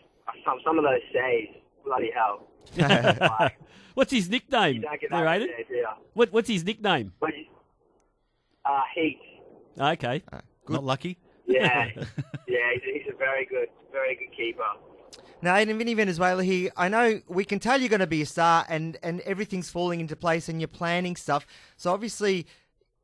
[0.45, 2.47] Some some of those saves, bloody hell.
[2.77, 3.57] Like,
[3.93, 4.81] What's his nickname?
[4.81, 5.47] There, that Aidan?
[5.47, 5.93] days, yeah.
[6.13, 7.13] What, what's his nickname?
[7.19, 7.31] But
[8.65, 9.19] uh, Heat.
[9.79, 10.23] Okay.
[10.31, 11.17] Uh, not lucky.
[11.45, 11.89] Yeah,
[12.47, 14.63] yeah, he's, he's a very good, very good keeper.
[15.41, 16.71] Now, Aidan Vinny Venezuela here.
[16.77, 19.99] I know we can tell you're going to be a star, and and everything's falling
[19.99, 21.45] into place, and you're planning stuff.
[21.75, 22.47] So obviously,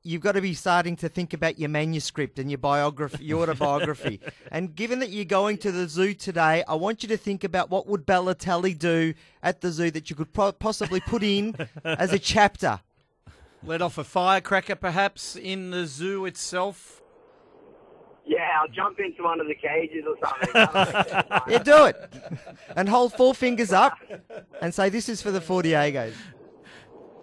[0.03, 4.21] you've got to be starting to think about your manuscript and your biography, your autobiography.
[4.51, 7.69] and given that you're going to the zoo today, I want you to think about
[7.69, 12.13] what would Balotelli do at the zoo that you could po- possibly put in as
[12.13, 12.79] a chapter.
[13.63, 17.01] Let off a firecracker, perhaps, in the zoo itself.
[18.25, 20.49] Yeah, I'll jump into one of the cages or something.
[21.51, 22.13] Yeah, do it,
[22.75, 23.97] and hold four fingers up,
[24.61, 26.13] and say this is for the Four Diegos.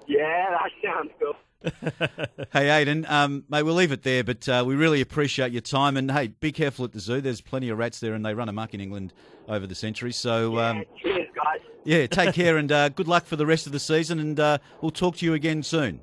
[0.09, 1.37] yeah, that sounds cool.
[2.53, 5.96] Hey, Aidan, um, mate, we'll leave it there, but uh, we really appreciate your time.
[5.96, 7.20] And hey, be careful at the zoo.
[7.20, 9.12] There's plenty of rats there, and they run amok in England
[9.49, 10.16] over the centuries.
[10.16, 11.61] So, um, Cheers, guys.
[11.85, 14.18] yeah, take care and uh, good luck for the rest of the season.
[14.18, 16.01] And uh, we'll talk to you again soon.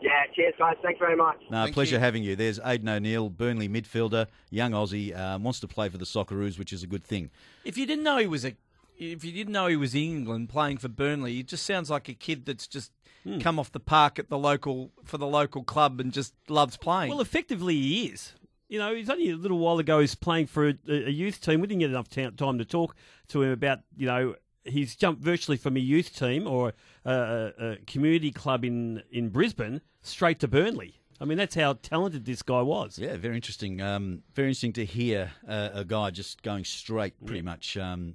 [0.00, 0.76] Yeah, cheers, guys.
[0.82, 1.38] Thanks very much.
[1.50, 2.00] No, Thank pleasure you.
[2.00, 2.36] having you.
[2.36, 6.72] There's Aidan O'Neill, Burnley midfielder, young Aussie, um, wants to play for the Socceroos, which
[6.72, 7.30] is a good thing.
[7.64, 8.54] If you didn't know he was a,
[8.96, 12.08] if you didn't know he was in England playing for Burnley, it just sounds like
[12.08, 12.92] a kid that's just
[13.40, 17.10] come off the park at the local for the local club and just loves playing.
[17.10, 18.32] Well, effectively, he is.
[18.68, 20.00] You know, he's only a little while ago.
[20.00, 21.60] He's playing for a, a youth team.
[21.60, 22.94] We didn't get enough ta- time to talk
[23.28, 23.80] to him about.
[23.96, 24.34] You know,
[24.68, 26.72] he's jumped virtually from a youth team or
[27.04, 31.00] a, a, community club in in Brisbane straight to Burnley.
[31.20, 32.98] I mean, that's how talented this guy was.
[32.98, 33.80] Yeah, very interesting.
[33.80, 37.76] Um, very interesting to hear uh, a guy just going straight, pretty much.
[37.76, 38.14] Um,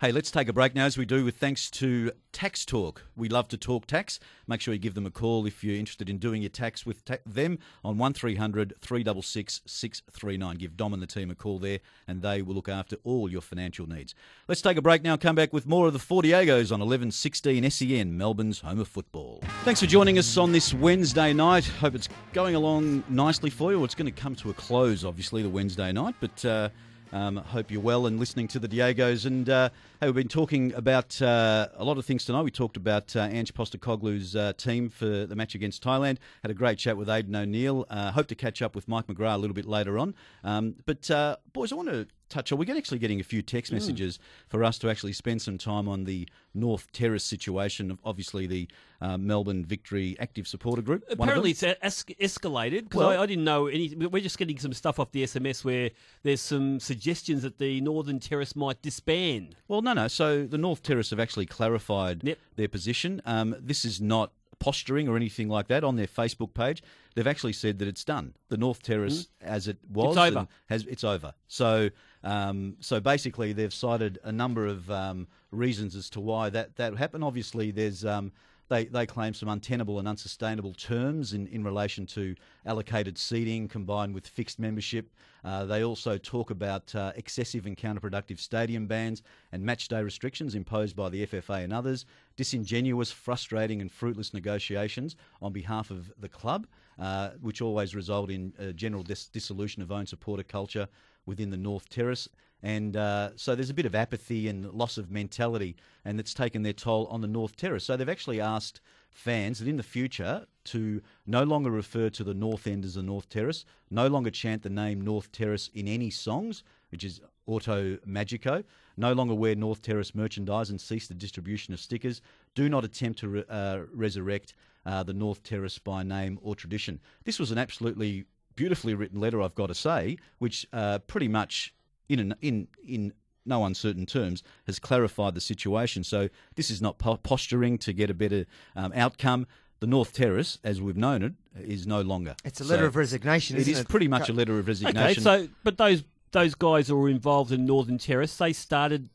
[0.00, 3.04] Hey, let's take a break now, as we do with thanks to Tax Talk.
[3.16, 4.18] We love to talk tax.
[4.46, 7.04] Make sure you give them a call if you're interested in doing your tax with
[7.04, 10.56] ta- them on 1300 366 639.
[10.56, 13.42] Give Dom and the team a call there, and they will look after all your
[13.42, 14.14] financial needs.
[14.48, 15.18] Let's take a break now.
[15.18, 19.42] Come back with more of the Four Diegos on 1116 SEN, Melbourne's home of football.
[19.64, 21.66] Thanks for joining us on this Wednesday night.
[21.66, 23.84] Hope it's going along nicely for you.
[23.84, 26.42] It's going to come to a close, obviously, the Wednesday night, but.
[26.42, 26.70] Uh,
[27.12, 29.26] um, hope you're well and listening to the Diegos.
[29.26, 29.70] And uh,
[30.00, 32.42] hey, we've been talking about uh, a lot of things tonight.
[32.42, 36.18] We talked about uh, Ange Postecoglou's uh, team for the match against Thailand.
[36.42, 37.86] Had a great chat with Aidan O'Neill.
[37.90, 40.14] Uh, hope to catch up with Mike McGrath a little bit later on.
[40.44, 42.58] Um, but uh, boys, I want to touch on.
[42.58, 46.04] We're actually getting a few text messages for us to actually spend some time on
[46.04, 47.98] the North Terrace situation.
[48.04, 48.68] Obviously, the
[49.02, 51.02] uh, Melbourne Victory Active Supporter Group.
[51.02, 51.24] one of them.
[51.28, 53.94] Apparently, it's es- escalated because Well- I, I didn't know any.
[53.94, 55.90] We're just getting some stuff off the SMS where
[56.22, 59.56] there's some suggestions that the Northern Terrace might disband.
[59.68, 60.08] Well, no, no.
[60.08, 62.38] So the North Terrace have actually clarified Yep.
[62.56, 63.20] their position.
[63.26, 66.82] Um, this is not posturing or anything like that on their Facebook page.
[67.14, 68.34] They've actually said that it's done.
[68.50, 70.36] The North Terrace, as it was, Mm-hmm.
[70.36, 70.48] over.
[70.68, 71.32] has it's over.
[71.48, 71.88] So,
[72.22, 76.96] um, so basically, they've cited a number of um, reasons as to why that that
[76.96, 77.24] happened.
[77.24, 78.32] Obviously, there's um,
[78.70, 84.14] they, they claim some untenable and unsustainable terms in, in relation to allocated seating combined
[84.14, 85.10] with fixed membership.
[85.44, 90.54] Uh, they also talk about uh, excessive and counterproductive stadium bans and match day restrictions
[90.54, 92.06] imposed by the FFA and others,
[92.36, 96.66] disingenuous, frustrating, and fruitless negotiations on behalf of the club,
[97.00, 100.86] uh, which always result in general dis- dissolution of own supporter culture
[101.26, 102.28] within the North Terrace.
[102.62, 106.62] And uh, so there's a bit of apathy and loss of mentality, and it's taken
[106.62, 107.84] their toll on the North Terrace.
[107.84, 108.80] So they've actually asked
[109.10, 113.02] fans that in the future to no longer refer to the North End as the
[113.02, 117.98] North Terrace, no longer chant the name North Terrace in any songs, which is Auto
[118.04, 118.62] Magico,
[118.96, 122.20] no longer wear North Terrace merchandise and cease the distribution of stickers,
[122.54, 124.54] do not attempt to re- uh, resurrect
[124.86, 127.00] uh, the North Terrace by name or tradition.
[127.24, 128.26] This was an absolutely
[128.56, 131.74] beautifully written letter, I've got to say, which uh, pretty much
[132.08, 133.12] in an, in in
[133.46, 136.04] no uncertain terms has clarified the situation.
[136.04, 139.46] So this is not po- posturing to get a better um, outcome.
[139.80, 142.36] The North Terrace, as we've known it, is no longer.
[142.44, 143.88] It's a letter So of resignation, It isn't is it?
[143.88, 145.26] pretty much a letter of resignation.
[145.26, 149.08] Okay, so but those those guys who were involved in Northern Terrace, they started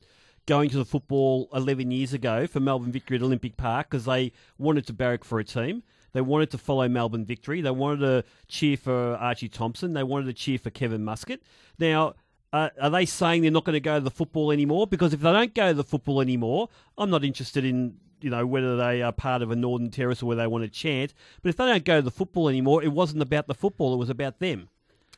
[0.48, 4.32] going to the football 11 years ago for Melbourne Victory at Olympic Park because they
[4.58, 5.84] wanted to barrack for a team.
[6.16, 7.60] They wanted to follow Melbourne Victory.
[7.60, 9.92] They wanted to cheer for Archie Thompson.
[9.92, 11.42] They wanted to cheer for Kevin Muscat.
[11.78, 12.14] Now,
[12.54, 14.88] uh, are they saying they're not going to go to the football anymore?
[14.88, 18.46] Because if they don't go to the football anymore, I'm not interested in you know
[18.46, 21.14] whether they are part of a Northern Terrace or whether they want to chant.
[21.42, 23.98] But if they don't go to the football anymore, it wasn't about the football; it
[23.98, 24.70] was about them.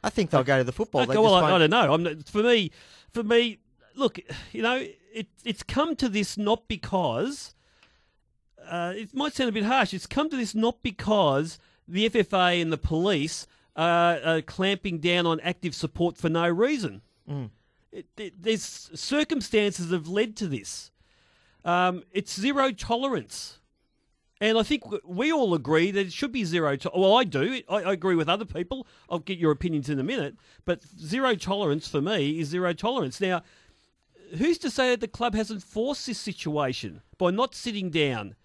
[0.04, 1.02] I think they'll go to the football.
[1.02, 1.94] Okay, well, I, I don't know.
[1.94, 2.72] I'm for me,
[3.14, 3.60] for me,
[3.94, 4.18] look,
[4.52, 4.84] you know,
[5.14, 7.54] it, it's come to this not because
[8.70, 9.94] uh, it might sound a bit harsh.
[9.94, 15.26] It's come to this not because the FFA and the police are, are clamping down
[15.26, 17.02] on active support for no reason.
[17.92, 20.92] It, it, there's circumstances have led to this.
[21.66, 23.60] Um, it's zero tolerance.
[24.40, 26.76] And I think we all agree that it should be zero.
[26.76, 27.62] To- well, I do.
[27.68, 28.86] I, I agree with other people.
[29.10, 30.36] I'll get your opinions in a minute.
[30.64, 33.20] But zero tolerance for me is zero tolerance.
[33.20, 33.42] Now,
[34.38, 38.36] who's to say that the club hasn't forced this situation by not sitting down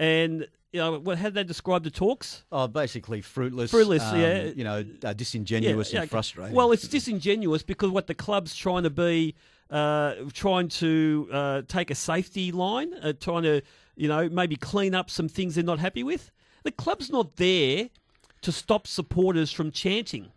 [0.00, 1.18] and you know what?
[1.18, 2.44] How did they describe the talks?
[2.50, 3.70] Oh, basically fruitless.
[3.70, 4.44] Fruitless, um, yeah.
[4.44, 6.54] You know, uh, disingenuous yeah, and frustrating.
[6.54, 9.34] Well, it's disingenuous because what the club's trying to be,
[9.68, 13.60] uh, trying to uh, take a safety line, uh, trying to,
[13.94, 16.30] you know, maybe clean up some things they're not happy with.
[16.62, 17.90] The club's not there
[18.40, 20.28] to stop supporters from chanting.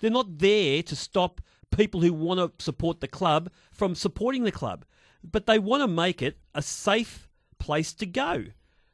[0.00, 4.52] They're not there to stop people who want to support the club from supporting the
[4.52, 4.84] club,
[5.22, 8.46] but they want to make it a safe place to go.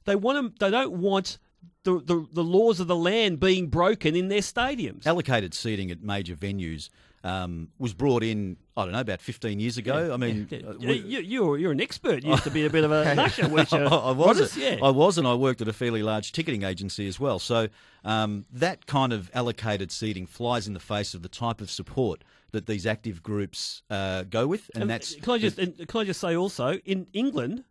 [0.08, 1.38] They want to, They don't want.
[1.84, 5.06] The, the, the laws of the land being broken in their stadiums.
[5.06, 6.90] allocated seating at major venues
[7.24, 8.56] um, was brought in.
[8.76, 10.12] I don't know about 15 years ago.
[10.12, 12.24] I mean, Yeah, uh, we- you, you're you're an expert.
[12.24, 13.78] You used to be a bit of a nusher, weren't you?
[13.78, 14.56] I was.
[14.56, 14.78] Yeah.
[14.82, 17.38] I was, and I worked at a fairly large ticketing agency as well.
[17.38, 17.68] So
[18.04, 22.22] um, that kind of allocated seating flies in the face of the type of support
[22.50, 26.00] that these active groups uh, go with, and, And that's can I just and can
[26.00, 27.64] I just say also in England,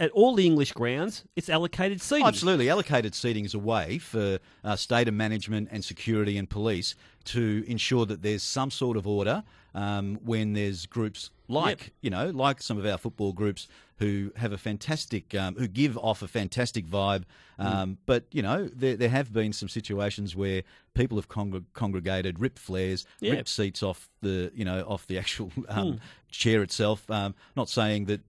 [0.00, 2.26] at all the English grounds, it's allocated seating.
[2.26, 2.68] Absolutely.
[2.68, 8.04] Allocated seating is a way for uh, stadium management and security and police to ensure
[8.06, 11.90] that there's some sort of order um, when there's groups like, Yep.
[12.02, 15.96] you know, like some of our football groups who have a fantastic, um, who give
[15.98, 17.22] off a fantastic vibe.
[17.60, 17.64] Mm.
[17.64, 20.62] Um, But, you know, there, there have been some situations where
[20.94, 23.06] people have congr- congregated, ripped flares.
[23.20, 23.30] Hmm.
[23.30, 27.08] ripped seats off the, you know, off the actual um, chair itself.
[27.08, 28.20] Um, not saying that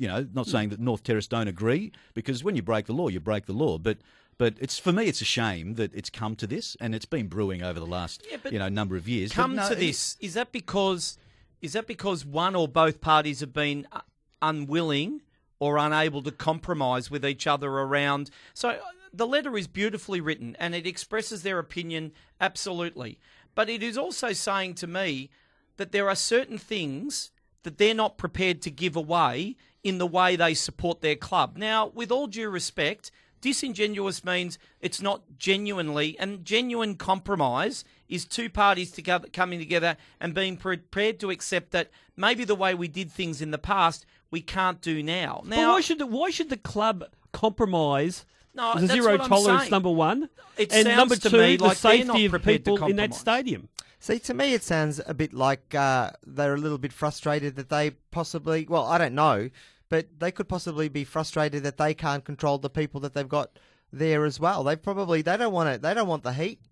[0.00, 3.08] you know, not saying that North Terrace don't agree because when you break the law,
[3.08, 3.76] you break the law.
[3.76, 3.98] But
[4.38, 7.28] but it's for me, it's a shame that it's come to this, and it's been
[7.28, 9.30] brewing over the last Yeah, you know number of years.
[9.30, 10.16] Come no, to this?
[10.18, 11.18] Is that because
[11.60, 14.00] is that because one or both parties have been uh,
[14.40, 15.20] unwilling
[15.58, 18.30] or unable to compromise with each other around?
[18.54, 18.78] So uh,
[19.12, 23.18] the letter is beautifully written and it expresses their opinion absolutely,
[23.54, 25.28] but it is also saying to me
[25.76, 27.32] that there are certain things
[27.64, 31.56] that they're not prepared to give away in the way they support their club.
[31.56, 38.50] Now, with all due respect, disingenuous means it's not genuinely, and genuine compromise is two
[38.50, 43.10] parties together coming together and being prepared to accept that maybe the way we did
[43.10, 45.40] things in the past we can't do now.
[45.44, 48.26] But Now, why should the, why should the club compromise?
[48.52, 49.70] No, zero tolerance saying.
[49.70, 53.68] number one, It and number two, the like safety of people in that stadium.
[54.02, 57.68] See, to me, it sounds a bit like uh, they're a little bit frustrated that
[57.68, 59.50] they possibly, well, I don't know,
[59.90, 63.58] but they could possibly be frustrated that they can't control the people that they've got
[63.92, 64.64] there as well.
[64.64, 65.82] They probably they don't want it.
[65.82, 66.62] They don't want the heat,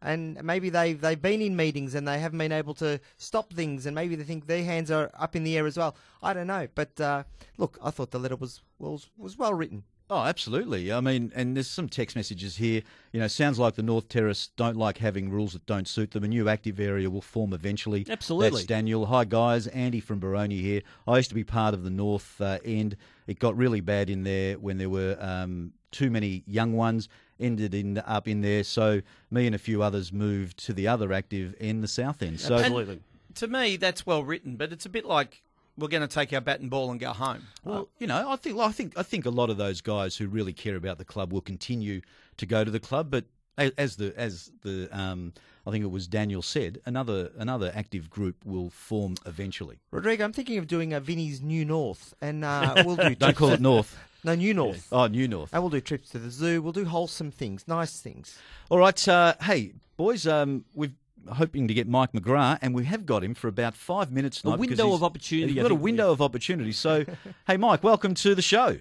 [0.00, 3.84] and maybe they they've been in meetings and they haven't been able to stop things,
[3.84, 5.94] and maybe they think their hands are up in the air as well.
[6.22, 7.24] I don't know, but uh,
[7.58, 9.84] look, I thought the letter was was was well written.
[10.10, 10.90] Oh, absolutely.
[10.90, 12.82] I mean, and there's some text messages here.
[13.12, 16.24] You know, sounds like the North Terrace don't like having rules that don't suit them.
[16.24, 18.06] A new active area will form eventually.
[18.08, 18.60] Absolutely.
[18.60, 19.04] That's Daniel.
[19.06, 19.66] Hi, guys.
[19.66, 20.82] Andy from Boronia here.
[21.06, 22.96] I used to be part of the North uh, End.
[23.26, 27.08] It got really bad in there when there were um, too many young ones.
[27.38, 28.64] Ended in up in there.
[28.64, 32.40] So me and a few others moved to the other active in the South End.
[32.40, 33.00] So Absolutely.
[33.34, 35.42] to me, that's well written, but it's a bit like
[35.78, 37.46] we're going to take our bat and ball and go home.
[37.64, 40.26] Well, you know, I think I think I think a lot of those guys who
[40.26, 42.00] really care about the club will continue
[42.36, 43.24] to go to the club, but
[43.56, 45.32] as the as the um,
[45.66, 49.78] I think it was Daniel said, another another active group will form eventually.
[49.90, 53.14] Rodrigo, I'm thinking of doing a Vinny's New North, and uh, we'll do.
[53.14, 53.96] Don't call it North.
[54.24, 54.88] No, New North.
[54.90, 55.50] Oh, New North.
[55.52, 56.60] And we'll do trips to the zoo.
[56.60, 58.36] We'll do wholesome things, nice things.
[58.68, 60.94] All right, uh, hey boys, um, we've
[61.32, 64.42] hoping to get Mike McGrath, and we have got him for about five minutes.
[64.44, 66.12] A window of opportunity, We've got a window yeah.
[66.12, 66.72] of opportunity.
[66.72, 67.04] So,
[67.46, 68.78] hey, Mike, welcome to the show.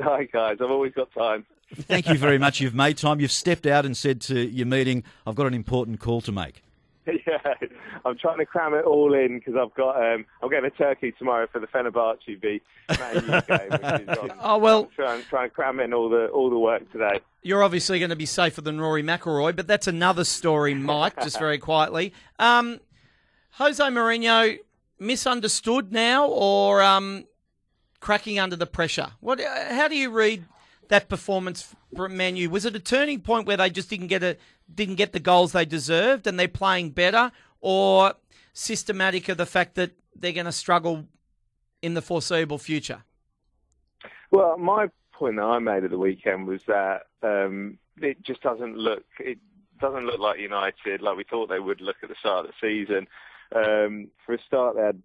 [0.00, 1.44] Hi guys, I've always got time.
[1.74, 2.60] Thank you very much.
[2.60, 3.20] You've made time.
[3.20, 6.62] You've stepped out and said to your meeting, "I've got an important call to make."
[7.26, 7.54] yeah,
[8.04, 11.12] I'm trying to cram it all in because I've got um, I'm getting a turkey
[11.18, 12.60] tomorrow for the Fenerbahce v
[12.98, 14.08] Man game.
[14.20, 14.32] On.
[14.40, 17.20] Oh, well- I'm trying, trying to cram in all the all the work today.
[17.42, 21.38] You're obviously going to be safer than Rory McIlroy, but that's another story, Mike, just
[21.40, 22.12] very quietly.
[22.38, 22.78] Um,
[23.56, 24.58] Jose Mourinho
[25.00, 27.24] misunderstood now or um,
[27.98, 29.08] cracking under the pressure?
[29.20, 29.40] What?
[29.40, 30.44] uh, How do you read
[30.92, 32.50] that performance from Man U?
[32.50, 34.36] Was it a turning point where they just didn't get a
[34.72, 38.14] didn't get the goals they deserved and they're playing better, or
[38.52, 41.06] systematic of the fact that they're going to struggle
[41.80, 43.02] in the foreseeable future?
[44.30, 48.76] Well, my point that I made at the weekend was that um, it just doesn't
[48.76, 49.38] look it
[49.80, 52.68] doesn't look like United like we thought they would look at the start of the
[52.68, 53.08] season.
[53.54, 55.02] Um, for a start, they had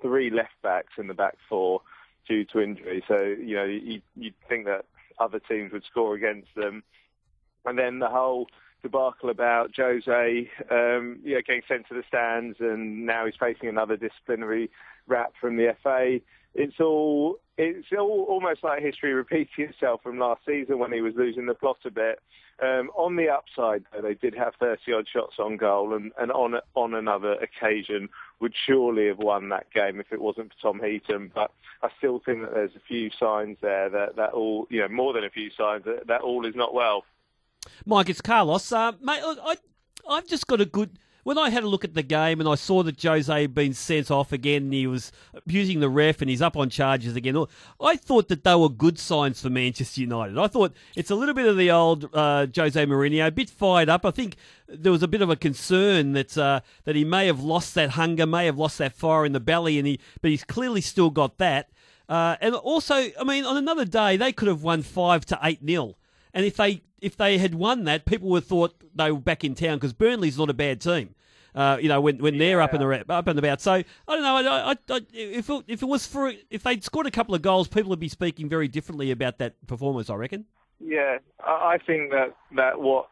[0.00, 1.80] three left backs in the back four
[2.28, 3.04] due to injury.
[3.08, 4.84] So you know you, you'd think that
[5.18, 6.82] other teams would score against them,
[7.64, 8.46] and then the whole
[8.82, 13.68] debacle about Jose, um, you know, getting sent to the stands, and now he's facing
[13.68, 14.70] another disciplinary
[15.06, 16.20] rap from the FA.
[16.54, 21.14] It's all it's all almost like history repeating itself from last season when he was
[21.16, 22.20] losing the plot a bit.
[22.62, 26.30] Um, on the upside, though, they did have 30 odd shots on goal, and, and
[26.30, 28.08] on on another occasion
[28.40, 31.32] would surely have won that game if it wasn't for Tom Heaton.
[31.34, 31.50] But
[31.82, 35.12] I still think that there's a few signs there that that all you know more
[35.12, 37.04] than a few signs that that all is not well.
[37.86, 38.70] Mike, it's Carlos.
[38.70, 39.56] Uh, mate, look, I,
[40.08, 40.98] I've just got a good.
[41.24, 43.72] When I had a look at the game and I saw that Jose had been
[43.72, 47.36] sent off again, and he was abusing the ref and he's up on charges again.
[47.80, 50.38] I thought that they were good signs for Manchester United.
[50.38, 53.88] I thought it's a little bit of the old uh, Jose Mourinho, a bit fired
[53.88, 54.04] up.
[54.04, 54.36] I think
[54.68, 57.90] there was a bit of a concern that uh, that he may have lost that
[57.90, 61.10] hunger, may have lost that fire in the belly, and he but he's clearly still
[61.10, 61.70] got that.
[62.06, 65.62] Uh, and also, I mean, on another day they could have won five to eight
[65.62, 65.96] nil.
[66.34, 69.44] And if they if they had won that, people would have thought they were back
[69.44, 71.14] in town because Burnley's not a bad team.
[71.54, 73.60] Uh, you know when when they're up and around, up and about.
[73.60, 74.36] So I don't know.
[74.36, 77.42] I, I, I, if it, if it was for if they'd scored a couple of
[77.42, 80.10] goals, people would be speaking very differently about that performance.
[80.10, 80.46] I reckon.
[80.80, 83.08] Yeah, I I think that that what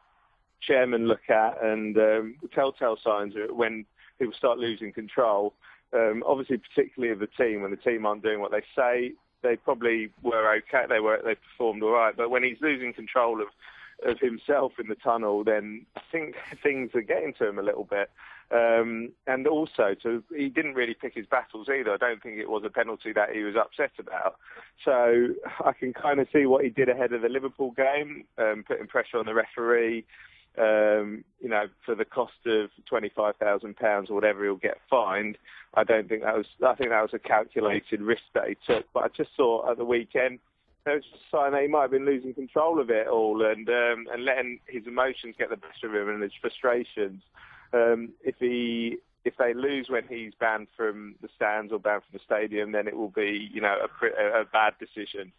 [0.60, 3.84] chairmen look at and um, telltale signs are when
[4.18, 5.54] people start losing control.
[5.92, 9.12] Um, obviously, particularly of the team, when the team aren't doing what they say,
[9.42, 10.84] they probably were okay.
[10.88, 12.16] They were they performed all right.
[12.16, 13.48] But when he's losing control of
[14.04, 17.84] of himself in the tunnel, then I think things are getting to him a little
[17.84, 18.10] bit.
[18.50, 21.94] Um, and also, to, he didn't really pick his battles either.
[21.94, 24.36] I don't think it was a penalty that he was upset about.
[24.84, 25.28] So
[25.64, 28.88] I can kind of see what he did ahead of the Liverpool game, um, putting
[28.88, 30.04] pressure on the referee.
[30.58, 35.38] Um, you know, for the cost of twenty-five thousand pounds or whatever he'll get fined.
[35.74, 36.46] I don't think that was.
[36.66, 38.84] I think that was a calculated risk that he took.
[38.92, 40.40] But I just saw at the weekend
[40.84, 43.44] there was just a sign that he might have been losing control of it all
[43.44, 47.22] and um, and letting his emotions get the best of him and his frustrations.
[47.72, 52.18] Um, if he if they lose when he's banned from the stands or banned from
[52.18, 55.32] the stadium, then it will be you know a, a bad decision.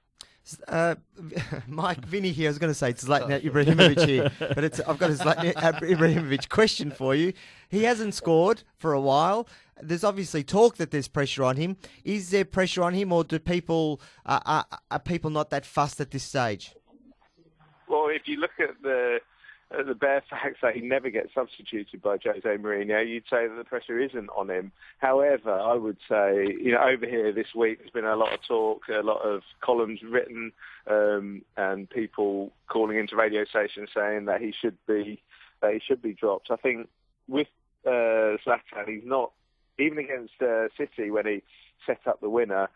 [0.68, 0.96] Uh,
[1.68, 2.50] Mike, Vinny here.
[2.50, 5.54] I was going to say it's Zlatan Ibrahimovic here, but it's I've got a Zlatan
[5.54, 7.34] Ibrahimovic question for you.
[7.70, 9.48] He hasn't scored for a while.
[9.82, 11.78] There's obviously talk that there's pressure on him.
[12.04, 16.00] Is there pressure on him, or do people uh, are, are people not that fussed
[16.02, 16.76] at this stage?
[17.88, 19.20] Well, if you look at the uh,
[19.88, 23.64] the bare facts that he never gets substituted by Jose Mourinho, you'd say that the
[23.64, 24.72] pressure isn't on him.
[25.00, 28.40] However, I would say, you know, over here this week there's been a lot of
[28.48, 30.52] talk, a lot of columns written,
[30.88, 35.22] um, and people calling into radio stations saying that he should be
[35.62, 36.52] that he should be dropped.
[36.52, 36.90] I think
[37.28, 37.48] with
[37.86, 39.32] uh, Zlatan, he's not
[39.80, 41.44] even against uh, City when he
[41.86, 42.70] set up the winner.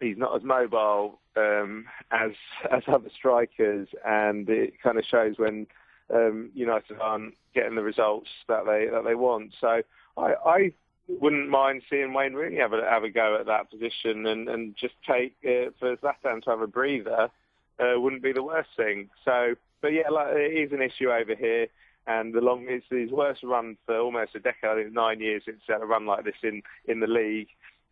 [0.00, 2.30] He's not as mobile um, as
[2.70, 5.66] as other strikers, and it kind of shows when
[6.12, 9.52] um, United aren't getting the results that they that they want.
[9.60, 9.82] So
[10.16, 10.72] I, I
[11.08, 14.76] wouldn't mind seeing Wayne Rooney have a have a go at that position and and
[14.76, 17.30] just take uh, for Zlatan to have a breather.
[17.78, 19.08] Uh, wouldn't be the worst thing.
[19.24, 21.66] So, but yeah, like, it is an issue over here.
[22.06, 24.70] And the long it's his worst run for almost a decade.
[24.70, 27.48] I think nine years since had a run like this in in the league.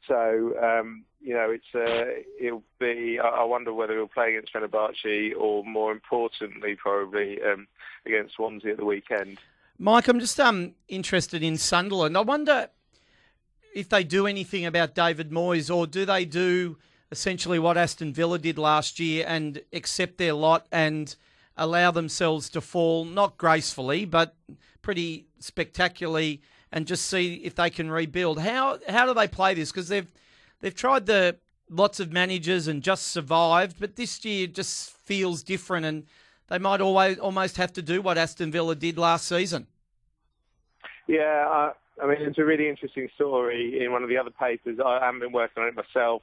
[0.06, 3.18] So um, you know, it's uh, it'll be.
[3.18, 7.66] I wonder whether he'll play against Fenerbahce or, more importantly, probably um,
[8.06, 9.38] against Swansea at the weekend.
[9.78, 12.16] Mike, I'm just um interested in Sunderland.
[12.16, 12.70] I wonder
[13.74, 16.78] if they do anything about David Moyes, or do they do
[17.10, 21.14] essentially what Aston Villa did last year and accept their lot and
[21.56, 24.34] allow themselves to fall, not gracefully, but
[24.82, 26.40] pretty spectacularly,
[26.72, 28.40] and just see if they can rebuild.
[28.40, 29.70] How how do they play this?
[29.70, 30.10] Because they've
[30.60, 31.36] they've tried the
[31.70, 36.04] lots of managers and just survived, but this year just feels different, and
[36.48, 39.66] they might always almost have to do what Aston Villa did last season.
[41.06, 44.78] Yeah, uh, I mean it's a really interesting story in one of the other papers.
[44.84, 46.22] I haven't been working on it myself,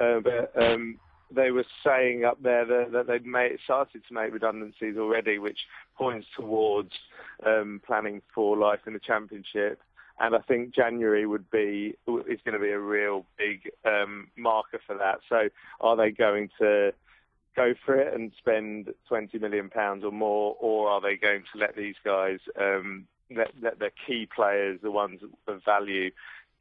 [0.00, 0.98] uh, but um,
[1.30, 5.58] they were saying up there that, that they'd made, started to make redundancies already, which
[5.96, 6.92] points towards
[7.44, 9.80] um, planning for life in the championship.
[10.18, 14.80] And I think January would be is going to be a real big um, marker
[14.86, 15.20] for that.
[15.28, 15.48] So,
[15.80, 16.92] are they going to
[17.54, 21.58] go for it and spend 20 million pounds or more, or are they going to
[21.58, 26.10] let these guys, um, let, let their key players, the ones of value,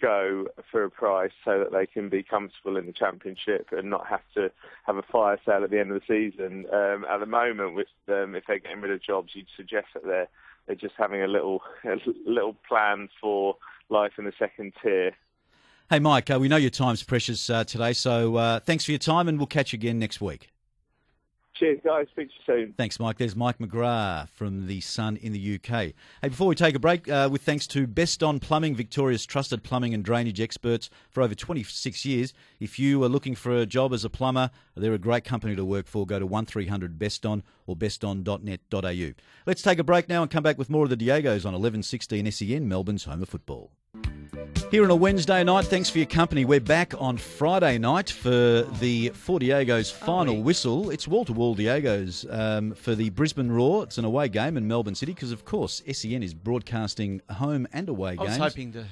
[0.02, 4.06] go for a price so that they can be comfortable in the championship and not
[4.08, 4.52] have to
[4.86, 6.66] have a fire sale at the end of the season.
[6.72, 10.04] Um, at the moment, with um, if they're getting rid of jobs, you'd suggest that
[10.04, 10.28] they're
[10.68, 13.56] they're just having a little a little plan for
[13.90, 15.12] life in the second tier.
[15.90, 19.00] Hey, Mike, uh, we know your time's precious uh, today, so uh, thanks for your
[19.00, 20.50] time, and we'll catch you again next week.
[21.56, 22.08] Cheers, guys.
[22.12, 22.74] Speak to you soon.
[22.78, 23.18] Thanks, Mike.
[23.18, 25.70] There's Mike McGrath from The Sun in the UK.
[25.70, 29.94] Hey, before we take a break, uh, with thanks to Beston Plumbing, Victoria's trusted plumbing
[29.94, 32.34] and drainage experts for over 26 years.
[32.60, 35.64] If you are looking for a job as a plumber, they're a great company to
[35.64, 36.06] work for.
[36.06, 39.12] Go to 1300 Beston or beston.net.au.
[39.46, 42.32] Let's take a break now and come back with more of the Diegos on 1116
[42.32, 43.72] SEN, Melbourne's home of football.
[44.76, 46.44] Here on a Wednesday night, thanks for your company.
[46.44, 50.90] We're back on Friday night for the Four Diegos final whistle.
[50.90, 53.84] It's wall to wall Diegos um, for the Brisbane Roar.
[53.84, 57.88] It's an away game in Melbourne City because, of course, SEN is broadcasting home and
[57.88, 58.20] away games.
[58.20, 58.40] I games.
[58.40, 58.86] was hoping to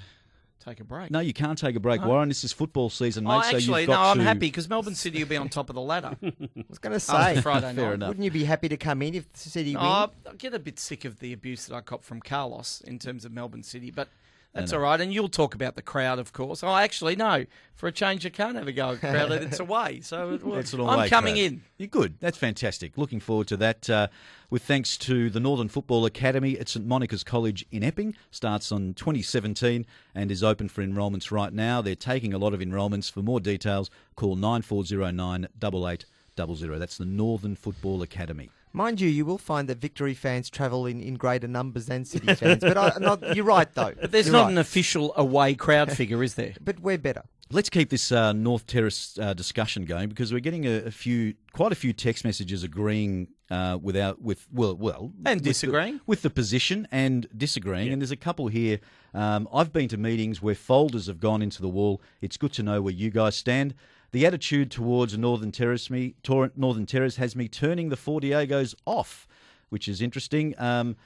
[0.64, 1.12] take a break.
[1.12, 2.08] No, you can't take a break, Oh.
[2.08, 2.30] Warren.
[2.30, 3.34] This is football season, mate.
[3.34, 4.24] Oh, so actually, you've no, got I'm to...
[4.24, 6.16] happy because Melbourne City will be on top of the ladder.
[6.24, 6.32] I
[6.70, 7.94] was going to Oh, say, Friday Fair night.
[7.96, 8.08] enough.
[8.08, 9.84] wouldn't you be happy to come in if the City win?
[9.84, 13.00] Oh, I get a bit sick of the abuse that I cop from Carlos in
[13.00, 14.08] terms of Melbourne City, but
[14.54, 14.99] that's all right.
[15.01, 16.64] And you'll talk about the crowd, of course.
[16.64, 17.45] Oh, actually, no.
[17.76, 19.32] For a change, you can't have a go at crowd.
[19.32, 20.01] it's away.
[20.01, 21.43] So it, That's an I'm away coming crowd.
[21.43, 21.62] in.
[21.78, 22.16] You're good.
[22.20, 22.97] That's fantastic.
[22.97, 23.89] Looking forward to that.
[23.89, 24.08] Uh,
[24.49, 28.16] with thanks to the Northern Football Academy at St Monica's College in Epping.
[28.30, 29.84] Starts on 2017
[30.14, 31.82] and is open for enrolments right now.
[31.82, 33.10] They're taking a lot of enrolments.
[33.10, 36.78] For more details, call 9409 8800.
[36.80, 38.51] That's the Northern Football Academy.
[38.76, 42.34] Mind you, you will find that Victory fans travel in, in greater numbers than City
[42.36, 42.61] fans.
[42.61, 43.93] But I, not, you're right, though.
[44.01, 44.51] But there's You're not right.
[44.53, 46.53] an official away crowd figure, is there?
[46.61, 47.21] But we're better.
[47.51, 51.36] Let's keep this uh, North Terrace uh, discussion going because we're getting a, a few,
[51.51, 55.99] quite a few text messages agreeing uh, without with well, well, And with the- disagreeing.
[56.07, 57.93] with the position and disagreeing.
[57.93, 58.80] And there's a couple here.
[59.13, 62.01] Um, I've been to meetings where folders have gone into the wall.
[62.21, 63.76] It's good to know where you guys stand.
[64.14, 66.14] The attitude towards Northern Terrace, me,
[66.55, 69.28] Northern Terrace, has me turning the Four Diegos off,
[69.70, 70.53] which is interesting.
[70.59, 70.97] Um,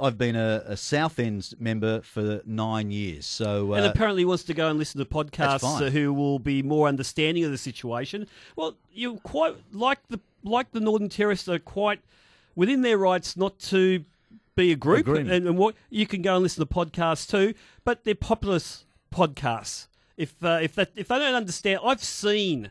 [0.00, 4.42] I've been a, a South End member for nine years, so uh, and apparently wants
[4.44, 8.26] to go and listen to podcasts uh, who will be more understanding of the situation.
[8.56, 12.00] Well, you quite like the like the Northern Terrace are quite
[12.54, 14.02] within their rights not to
[14.54, 15.30] be a group, Agreement.
[15.30, 17.52] and, and what you can go and listen to podcasts too.
[17.84, 19.88] But they're populist podcasts.
[20.16, 22.70] If uh, if that if they don't understand, I've seen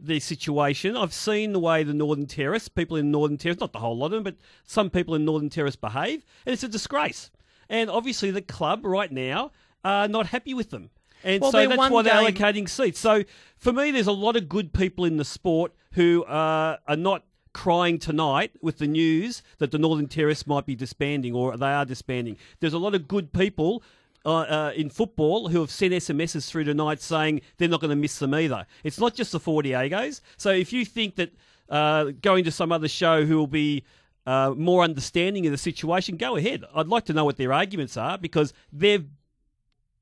[0.00, 0.96] the situation.
[0.96, 4.06] I've seen the way the Northern Terrace, people in Northern Terrace, not the whole lot
[4.06, 7.30] of them, but some people in Northern Terrace behave, and it's a disgrace.
[7.68, 9.50] And obviously, the club right now
[9.84, 10.90] are not happy with them.
[11.24, 13.00] And Well, so that's why they're game- allocating seats.
[13.00, 13.24] So
[13.56, 17.24] for me, there's a lot of good people in the sport who uh, are not
[17.52, 21.84] crying tonight with the news that the Northern Terrace might be disbanding or they are
[21.84, 22.36] disbanding.
[22.60, 23.82] There's a lot of good people
[24.28, 27.96] uh, uh, in football who have sent SMSs through tonight saying they're not going to
[27.96, 28.66] miss them either.
[28.84, 30.20] It's not just the Four Diegos.
[30.36, 31.32] So if you think that
[31.70, 33.84] uh, going to some other show who will be
[34.26, 36.64] uh, more understanding of the situation, go ahead.
[36.74, 39.06] I'd like to know what their arguments are because they've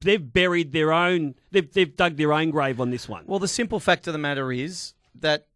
[0.00, 3.22] they've buried their own they've they've dug their own grave on this one.
[3.26, 5.46] Well, the simple fact of the matter is that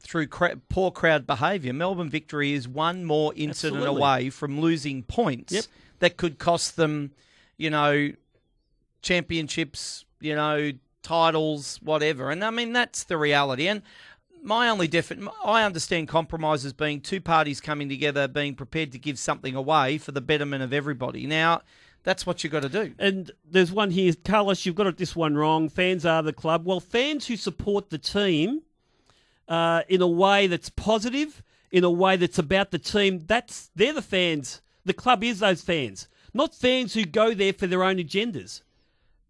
[0.00, 4.00] through cra- poor crowd behaviour, Melbourne Victory is one more incident Absolutely.
[4.02, 5.64] away from losing points Yep.
[6.00, 7.12] that could cost them,
[7.62, 8.10] you know,
[9.02, 12.30] championships, you know, titles, whatever.
[12.30, 13.68] And I mean, that's the reality.
[13.68, 13.82] And
[14.42, 18.98] my only defi- I understand compromise as being two parties coming together, being prepared to
[18.98, 21.26] give something away for the betterment of everybody.
[21.26, 21.62] Now,
[22.02, 22.94] that's what you've got to do.
[22.98, 24.66] And there's one here, Carlos.
[24.66, 25.68] You've got this one wrong.
[25.68, 26.66] Fans are the club.
[26.66, 28.62] Well, fans who support the team
[29.48, 33.92] uh, in a way that's positive, in a way that's about the team, that's they're
[33.92, 34.60] the fans.
[34.84, 38.62] The club is those fans, not fans who go there for their own agendas.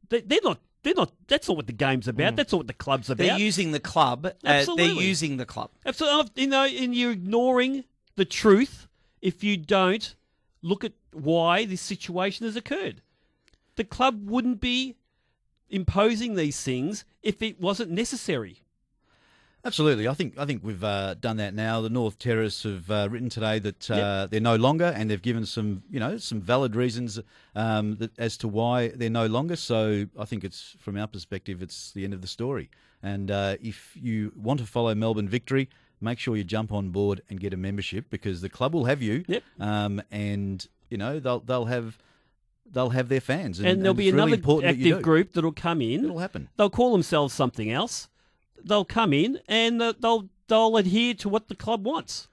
[0.08, 0.58] They, they're not.
[0.82, 1.12] They're not.
[1.28, 2.36] That's not what the game's about.
[2.36, 3.24] That's not what the club's about.
[3.24, 4.26] They're using the club.
[4.44, 5.70] Uh, they're using the club.
[5.86, 6.42] Absolutely.
[6.42, 7.84] You know, and you're ignoring
[8.16, 8.88] the truth
[9.20, 10.14] if you don't
[10.60, 13.00] look at why this situation has occurred.
[13.76, 14.96] The club wouldn't be
[15.70, 18.61] imposing these things if it wasn't necessary.
[19.64, 21.80] Absolutely, I think I think we've uh, done that now.
[21.80, 25.46] The North Terrace have uh, written today that uh, they're no longer, and they've given
[25.46, 27.20] some you know some valid reasons
[27.54, 29.54] um, that, as to why they're no longer.
[29.54, 32.70] So I think it's from our perspective, it's the end of the story.
[33.04, 35.68] And uh, if you want to follow Melbourne Victory,
[36.00, 39.00] make sure you jump on board and get a membership because the club will have
[39.00, 39.24] you.
[39.28, 39.42] Yep.
[39.60, 41.98] Um, and you know they'll they'll have
[42.68, 45.52] they'll have their fans, and, And, there'll be it's really another that active group that'll
[45.52, 46.04] come in.
[46.04, 46.48] It'll happen.
[46.56, 48.08] They'll call themselves something else.
[48.64, 52.28] They'll come in and uh, they'll they'll adhere to what the club wants.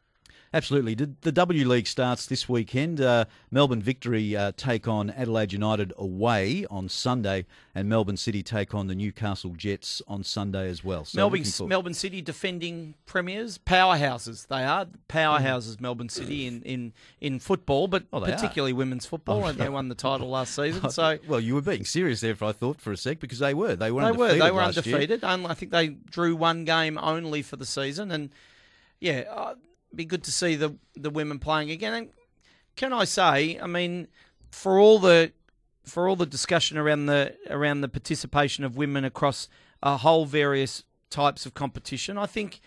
[0.51, 0.95] Absolutely.
[0.95, 2.99] The, the W League starts this weekend.
[2.99, 7.45] Uh, Melbourne Victory uh, take on Adelaide United away on Sunday,
[7.75, 11.05] and Melbourne City take on the Newcastle Jets on Sunday as well.
[11.05, 14.47] So Melbourne, Melbourne City defending premiers, powerhouses.
[14.47, 15.79] They are powerhouses.
[15.79, 18.35] Melbourne City in, in, in football, but Oh, they are.
[18.35, 19.43] particularly women's football.
[19.43, 20.89] Oh, and they won the title last season.
[20.89, 23.53] So well, you were being serious there, for I thought for a sec, because they
[23.53, 23.75] were.
[23.75, 24.01] They were.
[24.01, 24.67] they were undefeated they were year.
[24.67, 25.23] undefeated.
[25.23, 28.31] Only- I think they drew one game only for the season, and
[28.99, 29.53] yeah, uh,
[29.93, 31.93] be good to see the the women playing again.
[31.93, 32.09] And
[32.75, 34.07] can I say, I mean,
[34.51, 35.31] for all the
[35.83, 39.47] for all the discussion around the around the participation of women across
[39.81, 42.61] a whole various types of competition, I think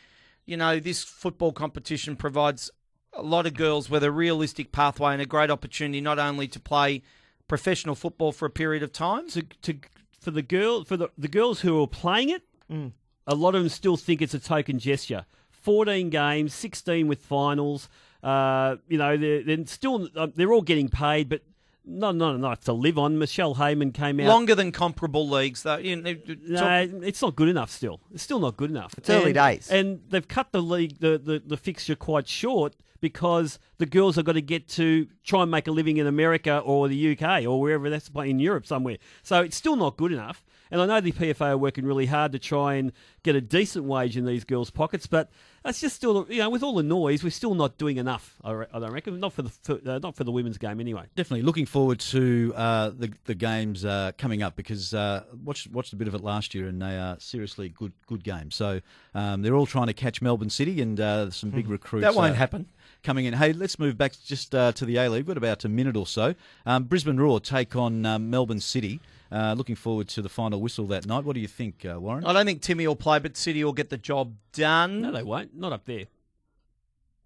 [0.45, 2.71] you know this football competition provides
[3.13, 6.59] a lot of girls with a realistic pathway and a great opportunity not only to
[6.59, 7.03] play
[7.47, 9.29] professional football for a period of time.
[9.31, 9.79] To, to
[10.19, 12.93] for the girl for the the girls who are playing it, mm.
[13.27, 15.27] a lot of them still think it's a token gesture.
[15.63, 17.89] Fourteen games, sixteen with finals.
[18.23, 21.43] Uh, you know, they're, they're still uh, they're all getting paid, but
[21.85, 23.19] not not enough to live on.
[23.19, 24.27] Michelle Heyman came out.
[24.27, 25.77] Longer than comparable leagues, though.
[25.79, 27.71] You know, No, it's not good enough.
[27.71, 28.95] Still, it's still not good enough.
[28.99, 29.71] It's early And- days.
[29.71, 34.25] and they've cut the league, the, the the fixture quite short because the girls have
[34.25, 37.61] got to get to try and make a living in America or the UK or
[37.61, 38.97] wherever that's in Europe somewhere.
[39.25, 40.45] So it's still not good enough.
[40.71, 42.93] And I know the PFA are working really hard to try and
[43.25, 45.31] get a decent wage in these girls' pockets, but
[45.63, 48.37] That's just still, you know, with all the noise, we're still not doing enough.
[48.43, 49.21] I, re- I don't reckon.
[49.21, 51.05] Not for the for, uh, not for the women's game anyway.
[51.15, 55.93] Definitely looking forward to uh, the the games uh, coming up because uh, watched watched
[55.93, 58.55] a bit of it last year and they are seriously good good games.
[58.55, 58.81] So
[59.15, 62.05] um, they're all trying to catch Melbourne City and uh, some big recruits.
[62.05, 62.67] That won't uh, happen.
[63.05, 63.35] Coming in.
[63.35, 65.27] Hey, let's move back just uh, to the A League.
[65.27, 66.35] We've got about a minute or so.
[66.67, 69.01] Um, Brisbane Roar take on um, Melbourne City.
[69.33, 71.25] Uh, looking forward to the final whistle that night.
[71.25, 72.25] What do you think, uh, Warren?
[72.27, 75.01] I don't think Timmy will play, but City will get the job done.
[75.01, 75.55] No, they won't.
[75.57, 76.05] Not up there.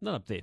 [0.01, 0.43] Not up there.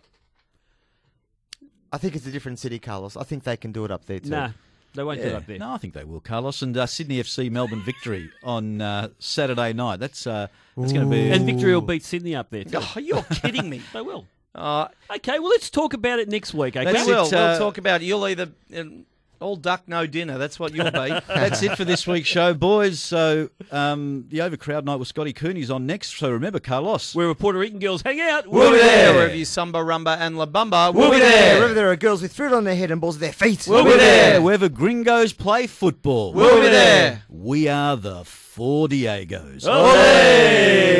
[1.91, 3.15] I think it's a different city, Carlos.
[3.15, 4.29] I think they can do it up there too.
[4.31, 4.49] Nah,
[4.95, 5.59] they won't do it up there.
[5.59, 6.61] No, I think they will, Carlos.
[6.63, 9.99] And uh, Sydney FC Melbourne victory on uh, Saturday night.
[9.99, 11.31] That's uh, that's going to be.
[11.31, 12.63] And Victory will beat Sydney up there.
[12.63, 12.79] Too.
[12.81, 13.81] Oh, you're kidding me.
[13.93, 14.25] They will.
[14.55, 16.75] Uh, Okay, well, let's talk about it next week.
[16.75, 17.25] Okay, we will.
[17.25, 18.05] it, we'll uh, talk about it.
[18.05, 19.05] You'll either um,
[19.43, 20.37] all duck, no dinner.
[20.37, 21.19] That's what you'll be.
[21.27, 22.99] That's it for this week's show, boys.
[22.99, 26.17] So um, the overcrowd night with Scotty Cooney's on next.
[26.17, 27.13] So remember, Carlos.
[27.13, 28.47] where Puerto Rican girls hang out.
[28.47, 29.13] We'll be there.
[29.13, 31.55] Wherever you samba, rumba, and la bamba, we'll, be Yeah, there.
[31.57, 33.65] wherever there are girls with fruit on their head and balls at their feet.
[33.67, 34.41] We'll be there.
[34.41, 36.33] Wherever gringos play football.
[36.33, 37.23] We'll be there.
[37.29, 39.63] We are the Four Diegos.
[39.63, 40.93] Olé!